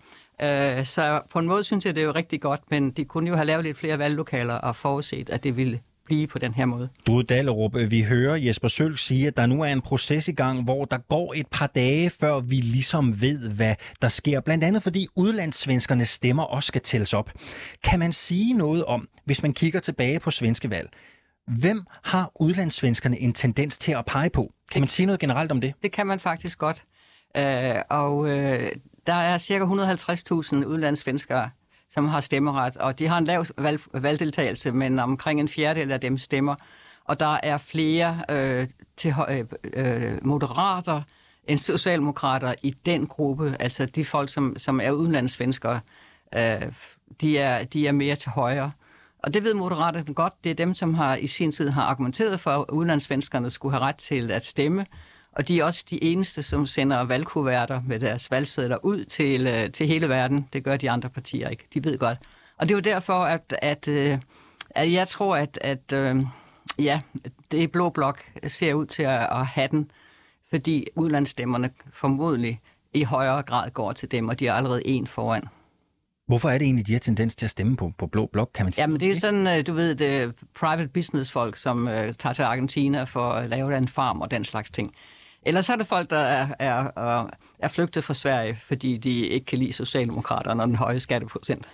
Uh, 0.44 0.86
så 0.86 1.22
på 1.30 1.40
en 1.40 1.48
måde 1.48 1.64
synes 1.64 1.86
jeg, 1.86 1.96
det 1.96 2.02
er 2.02 2.06
jo 2.06 2.12
rigtig 2.12 2.42
godt, 2.42 2.62
men 2.70 2.92
de 2.92 3.06
kunne 3.06 3.30
jo 3.30 3.36
have 3.36 3.46
lavet 3.46 3.64
lidt 3.64 3.78
flere 3.78 4.00
valglokaler 4.00 4.54
og 4.54 4.76
forudset, 4.76 5.30
at 5.30 5.44
det 5.44 5.58
ville 5.58 5.80
blive 6.12 6.28
på 6.28 6.40
den 6.40 6.54
her 6.54 6.66
måde. 6.66 6.90
Du 7.08 7.22
Dallerup, 7.22 7.76
vi 7.90 8.02
hører 8.02 8.36
Jesper 8.36 8.68
Sølk 8.68 9.00
sige, 9.00 9.28
at 9.28 9.38
der 9.38 9.46
nu 9.46 9.62
er 9.62 9.68
en 9.68 9.82
proces 9.82 10.28
i 10.28 10.32
gang, 10.32 10.64
hvor 10.64 10.86
der 10.86 10.98
går 10.98 11.34
et 11.36 11.48
par 11.52 11.68
dage, 11.68 12.10
før 12.10 12.40
vi 12.40 12.56
ligesom 12.56 13.22
ved, 13.22 13.50
hvad 13.50 13.76
der 14.02 14.08
sker. 14.08 14.40
Blandt 14.40 14.64
andet 14.64 14.84
fordi 14.84 15.08
udlandssvenskernes 15.16 16.10
stemmer 16.10 16.44
også 16.44 16.68
skal 16.68 16.82
tælles 16.82 17.14
op. 17.14 17.32
Kan 17.84 18.00
man 18.00 18.14
sige 18.14 18.54
noget 18.54 18.86
om, 18.86 19.08
hvis 19.26 19.44
man 19.44 19.54
kigger 19.54 19.80
tilbage 19.80 20.20
på 20.20 20.32
svenske 20.32 20.70
valg, 20.70 20.90
hvem 21.48 21.84
har 22.04 22.32
udlandssvenskerne 22.40 23.20
en 23.20 23.34
tendens 23.34 23.78
til 23.78 23.92
at 23.92 24.06
pege 24.06 24.30
på? 24.30 24.52
Kan 24.72 24.82
man 24.82 24.90
sige 24.90 25.06
noget 25.06 25.20
generelt 25.20 25.52
om 25.52 25.62
det? 25.62 25.74
Det 25.84 25.92
kan 25.92 26.08
man 26.08 26.20
faktisk 26.20 26.60
godt. 26.60 26.84
Uh, 27.38 27.82
og 27.90 28.18
uh, 28.18 28.30
der 29.08 29.14
er 29.14 29.38
cirka 29.38 29.66
150.000 29.66 30.56
udlandssvenskere 30.66 31.50
som 31.94 32.08
har 32.08 32.20
stemmeret, 32.20 32.78
og 32.78 33.00
de 33.00 33.08
har 33.08 33.18
en 33.18 33.26
lav 33.26 33.46
valg, 33.58 33.82
valgdeltagelse, 33.94 34.72
men 34.72 35.00
omkring 35.00 35.40
en 35.40 35.48
fjerdedel 35.48 35.92
af 35.92 36.00
dem 36.00 36.18
stemmer. 36.18 36.56
Og 37.06 37.20
der 37.20 37.38
er 37.44 37.58
flere 37.58 38.24
øh, 38.30 38.68
til, 38.98 39.14
øh, 39.30 39.46
øh, 39.74 40.26
moderater 40.26 41.02
end 41.48 41.60
socialdemokrater 41.60 42.54
i 42.64 42.72
den 42.86 43.08
gruppe, 43.08 43.56
altså 43.60 43.86
de 43.86 44.06
folk, 44.06 44.30
som, 44.30 44.56
som 44.58 44.82
er 44.82 44.92
udenlandssvenskere, 44.92 45.80
øh, 46.36 46.72
de, 47.22 47.38
er, 47.38 47.64
de 47.64 47.88
er 47.88 47.92
mere 47.92 48.16
til 48.16 48.32
højre. 48.32 48.72
Og 49.20 49.34
det 49.34 49.44
ved 49.44 49.54
Moderaterne 49.54 50.14
godt. 50.14 50.34
Det 50.44 50.50
er 50.50 50.56
dem, 50.56 50.76
som 50.76 50.94
har 50.94 51.16
i 51.16 51.28
sin 51.28 51.52
tid 51.52 51.70
har 51.70 51.84
argumenteret 51.84 52.40
for, 52.40 52.52
at 52.52 52.66
udenlandssvenskerne 52.70 53.50
skulle 53.50 53.74
have 53.74 53.86
ret 53.86 53.96
til 53.96 54.32
at 54.32 54.46
stemme. 54.46 54.86
Og 55.32 55.48
de 55.48 55.60
er 55.60 55.64
også 55.64 55.86
de 55.90 56.04
eneste, 56.04 56.44
som 56.44 56.68
sender 56.68 57.04
valgkuverter 57.04 57.82
med 57.88 58.00
deres 58.00 58.32
valgsedler 58.32 58.78
ud 58.86 59.06
til, 59.06 59.48
øh, 59.48 59.72
til 59.72 59.88
hele 59.88 60.10
verden. 60.10 60.48
Det 60.54 60.64
gør 60.64 60.78
de 60.78 60.92
andre 60.92 61.10
partier 61.10 61.50
ikke. 61.50 61.68
De 61.74 61.84
ved 61.84 61.98
godt. 61.98 62.18
Og 62.58 62.70
det 62.70 62.76
er 62.76 62.78
jo 62.78 62.96
derfor, 62.96 63.24
at, 63.24 63.56
at, 63.62 63.88
øh, 63.88 64.18
at 64.70 64.92
jeg 64.92 65.08
tror, 65.08 65.36
at, 65.36 65.58
at 65.62 65.94
øh, 65.94 66.24
ja, 66.80 67.02
det 67.52 67.72
blå 67.72 67.90
blok 67.90 68.24
ser 68.48 68.74
ud 68.74 68.86
til 68.86 69.04
at, 69.04 69.28
at 69.32 69.46
have 69.46 69.68
den, 69.68 69.92
fordi 70.50 70.88
udlandsstemmerne 70.96 71.70
formodentlig 71.94 72.60
i 72.94 73.04
højere 73.04 73.42
grad 73.42 73.72
går 73.72 73.92
til 73.92 74.12
dem, 74.12 74.30
og 74.30 74.40
de 74.40 74.48
er 74.48 74.54
allerede 74.54 74.88
en 74.88 75.08
foran. 75.08 75.44
Hvorfor 76.28 76.50
er 76.50 76.58
det 76.58 76.66
egentlig, 76.66 76.88
de 76.88 76.92
har 76.92 77.00
tendens 77.00 77.36
til 77.36 77.46
at 77.46 77.52
stemme 77.52 77.78
på, 77.78 77.92
på 77.98 78.08
blå 78.08 78.26
blok, 78.26 78.50
kan 78.54 78.66
man 78.66 78.74
sige? 78.74 78.84
Jamen 78.84 79.00
det 79.00 79.12
er 79.12 79.16
sådan, 79.16 79.64
du 79.64 79.74
ved, 79.74 79.96
det 79.96 80.36
private 80.60 80.88
business 80.88 81.32
folk, 81.32 81.58
som 81.58 81.88
uh, 81.88 81.94
tager 81.94 82.34
til 82.34 82.42
Argentina 82.42 83.04
for 83.04 83.32
at 83.32 83.50
lave 83.50 83.78
en 83.78 83.88
farm 83.88 84.22
og 84.22 84.32
den 84.32 84.46
slags 84.46 84.72
ting. 84.72 84.94
Ellers 85.46 85.70
er 85.70 85.76
det 85.76 85.88
folk, 85.88 86.10
der 86.10 86.18
er, 86.18 86.48
er, 86.60 87.28
er 87.60 87.68
flygtet 87.68 88.04
fra 88.04 88.14
Sverige, 88.14 88.60
fordi 88.64 88.98
de 88.98 89.28
ikke 89.28 89.46
kan 89.46 89.60
lide 89.60 89.74
Socialdemokraterne 89.74 90.64
og 90.64 90.68
den 90.68 90.76
høje 90.76 91.00
skatteprocent. 91.00 91.70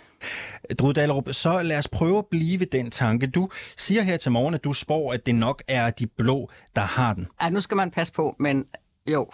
Drud 0.80 0.94
Dahlerup, 0.94 1.28
så 1.32 1.62
lad 1.62 1.78
os 1.78 1.88
prøve 1.88 2.18
at 2.18 2.26
blive 2.32 2.60
ved 2.60 2.68
den 2.68 2.92
tanke. 2.92 3.28
Du 3.28 3.50
siger 3.78 4.02
her 4.02 4.18
til 4.18 4.32
morgen, 4.32 4.54
at 4.54 4.64
du 4.64 4.74
spår, 4.74 5.14
at 5.14 5.26
det 5.26 5.36
nok 5.36 5.64
er 5.68 5.90
de 5.90 6.08
blå, 6.08 6.52
der 6.76 6.82
har 6.82 7.14
den. 7.14 7.28
Ja, 7.42 7.50
nu 7.50 7.62
skal 7.62 7.78
man 7.78 7.92
passe 7.92 8.14
på, 8.14 8.36
men 8.40 8.66
jo. 9.12 9.32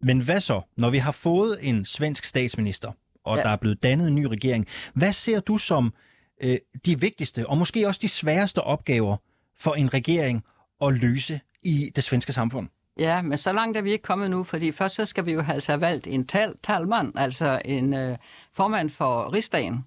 Men 0.00 0.20
hvad 0.20 0.40
så, 0.40 0.60
når 0.76 0.90
vi 0.90 0.98
har 0.98 1.12
fået 1.12 1.58
en 1.62 1.84
svensk 1.84 2.24
statsminister, 2.24 2.92
og 3.24 3.36
ja. 3.36 3.42
der 3.42 3.48
er 3.48 3.56
blevet 3.56 3.82
dannet 3.82 4.08
en 4.08 4.14
ny 4.14 4.24
regering. 4.24 4.66
Hvad 4.94 5.12
ser 5.12 5.40
du 5.40 5.58
som 5.58 5.94
øh, 6.42 6.56
de 6.86 7.00
vigtigste, 7.00 7.46
og 7.46 7.58
måske 7.58 7.88
også 7.88 8.00
de 8.02 8.08
sværeste 8.08 8.62
opgaver 8.62 9.16
for 9.58 9.74
en 9.74 9.94
regering 9.94 10.44
at 10.82 10.92
løse 10.94 11.40
i 11.62 11.90
det 11.96 12.04
svenske 12.04 12.32
samfund? 12.32 12.68
Ja, 12.98 13.22
men 13.22 13.38
så 13.38 13.52
langt 13.52 13.76
er 13.76 13.82
vi 13.82 13.90
ikke 13.90 14.02
kommet 14.02 14.30
nu, 14.30 14.44
fordi 14.44 14.72
først 14.72 14.94
så 14.94 15.06
skal 15.06 15.26
vi 15.26 15.32
jo 15.32 15.44
altså 15.48 15.72
have 15.72 15.80
valgt 15.80 16.06
en 16.06 16.26
tal, 16.26 16.54
talmand, 16.62 17.12
altså 17.18 17.60
en 17.64 17.94
øh, 17.94 18.16
formand 18.52 18.90
for 18.90 19.32
rigsdagen. 19.32 19.84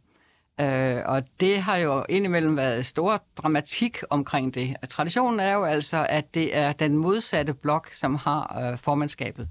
Øh, 0.61 1.01
og 1.05 1.23
det 1.39 1.61
har 1.61 1.77
jo 1.77 2.05
indimellem 2.09 2.57
været 2.57 2.85
stor 2.85 3.23
dramatik 3.37 4.03
omkring 4.09 4.55
det. 4.55 4.75
Traditionen 4.89 5.39
er 5.39 5.53
jo 5.53 5.63
altså, 5.63 6.07
at 6.09 6.33
det 6.33 6.57
er 6.57 6.71
den 6.71 6.97
modsatte 6.97 7.53
blok, 7.53 7.93
som 7.93 8.15
har 8.15 8.59
øh, 8.61 8.77
formandskabet. 8.77 9.47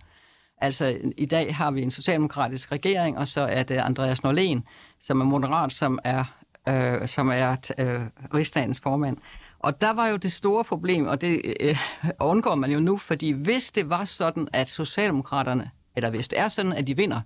Altså 0.59 0.99
i 1.17 1.27
dag 1.27 1.57
har 1.57 1.71
vi 1.71 1.83
en 1.83 1.91
socialdemokratisk 1.91 2.73
regering, 2.73 3.19
og 3.19 3.29
så 3.29 3.41
er 3.41 3.63
det 3.63 3.75
Andreas 3.75 4.21
Norlén, 4.25 4.61
som 5.01 5.21
er 5.21 5.25
moderat, 5.25 5.73
som 5.73 5.99
er, 6.05 6.25
øh, 6.69 7.09
som 7.09 7.29
er 7.29 7.57
øh, 7.79 8.01
rigsdagens 8.35 8.81
formand. 8.81 9.17
Og 9.65 9.81
der 9.81 9.91
var 9.91 10.09
jo 10.09 10.17
det 10.17 10.33
store 10.33 10.65
problem, 10.65 11.07
og 11.07 11.21
det 11.21 11.55
øh, 11.61 11.79
undgår 12.21 12.55
man 12.55 12.71
jo 12.71 12.81
nu, 12.81 12.99
fordi 12.99 13.31
hvis 13.31 13.73
det 13.73 13.91
var 13.91 14.05
sådan, 14.05 14.49
at 14.53 14.69
Socialdemokraterne, 14.69 15.71
eller 15.97 16.11
hvis 16.11 16.29
det 16.29 16.39
er 16.39 16.49
sådan, 16.49 16.73
at 16.73 16.87
de 16.87 16.97
vinder, 16.97 17.21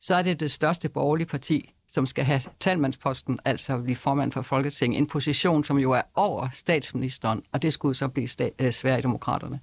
så 0.00 0.14
er 0.14 0.22
det 0.22 0.40
det 0.40 0.50
største 0.50 0.88
borgerlige 0.88 1.26
parti, 1.26 1.72
som 1.90 2.06
skal 2.06 2.24
have 2.24 2.40
talmandsposten, 2.60 3.38
altså 3.44 3.78
blive 3.78 3.96
formand 3.96 4.32
for 4.32 4.42
Folketinget, 4.42 4.98
en 4.98 5.06
position, 5.06 5.64
som 5.64 5.78
jo 5.78 5.92
er 5.92 6.02
over 6.14 6.48
statsministeren, 6.52 7.42
og 7.52 7.62
det 7.62 7.72
skulle 7.72 7.94
så 7.94 8.08
blive 8.08 8.28
sta- 8.28 8.54
øh, 8.58 8.72
Sverigedemokraterne. 8.72 9.60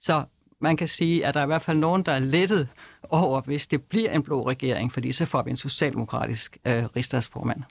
Så 0.00 0.24
man 0.60 0.76
kan 0.76 0.88
sige, 0.88 1.26
at 1.26 1.34
der 1.34 1.40
er 1.40 1.44
i 1.44 1.46
hvert 1.46 1.62
fald 1.62 1.78
nogen, 1.78 2.02
der 2.02 2.12
er 2.12 2.18
lettet 2.18 2.68
over, 3.08 3.40
hvis 3.40 3.66
det 3.66 3.82
bliver 3.82 4.10
en 4.10 4.22
blå 4.22 4.48
regering, 4.48 4.92
fordi 4.92 5.12
så 5.12 5.24
får 5.24 5.42
vi 5.42 5.50
en 5.50 5.56
socialdemokratisk 5.56 6.58
øh, 6.66 6.84
rigsdagsformand. 6.96 7.62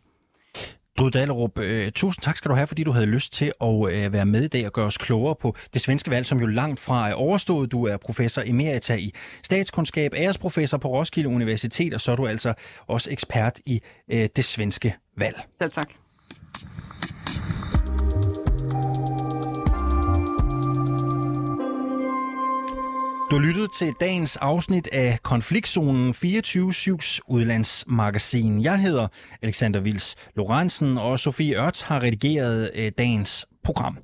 Drud 1.00 1.12
Dahlerup, 1.12 1.60
øh, 1.60 1.92
tusind 1.92 2.22
tak 2.24 2.38
skal 2.38 2.50
du 2.50 2.56
have, 2.56 2.68
fordi 2.68 2.84
du 2.84 2.92
havde 2.92 3.06
lyst 3.06 3.34
til 3.34 3.52
at 3.62 3.92
øh, 3.92 4.14
være 4.14 4.26
med 4.26 4.44
i 4.44 4.48
dag 4.48 4.66
og 4.66 4.74
gøre 4.74 4.86
os 4.86 4.98
klogere 4.98 5.36
på 5.36 5.56
det 5.74 5.82
svenske 5.82 6.12
valg, 6.12 6.26
som 6.26 6.40
jo 6.40 6.46
langt 6.46 6.80
fra 6.80 7.10
er 7.10 7.14
overstået. 7.14 7.72
Du 7.72 7.86
er 7.86 7.98
professor 7.98 8.42
emerita 8.46 8.96
i 8.96 9.14
statskundskab, 9.44 10.14
æresprofessor 10.14 10.78
på 10.78 10.88
Roskilde 10.88 11.30
Universitet, 11.30 11.94
og 11.94 12.02
så 12.02 12.12
er 12.12 12.16
du 12.16 12.28
altså 12.28 12.54
også 12.88 13.12
ekspert 13.12 13.60
i 13.66 13.82
øh, 14.12 14.30
det 14.36 14.46
svenske 14.46 14.96
valg. 15.18 15.42
Selv 15.62 15.72
tak. 15.72 15.90
Du 23.36 23.40
lyttede 23.40 23.68
til 23.68 23.94
dagens 24.00 24.38
afsnit 24.38 24.90
af 24.92 25.20
Konfliktzonen 25.24 26.10
24-7's 26.10 27.20
udlandsmagasin. 27.28 28.62
Jeg 28.64 28.80
hedder 28.80 29.08
Alexander 29.42 29.80
Vils 29.80 30.16
Lorentzen, 30.36 30.98
og 30.98 31.20
Sofie 31.20 31.66
Ørts 31.66 31.82
har 31.82 32.04
redigeret 32.04 32.72
øh, 32.76 32.92
dagens 32.98 33.46
program. 33.64 33.98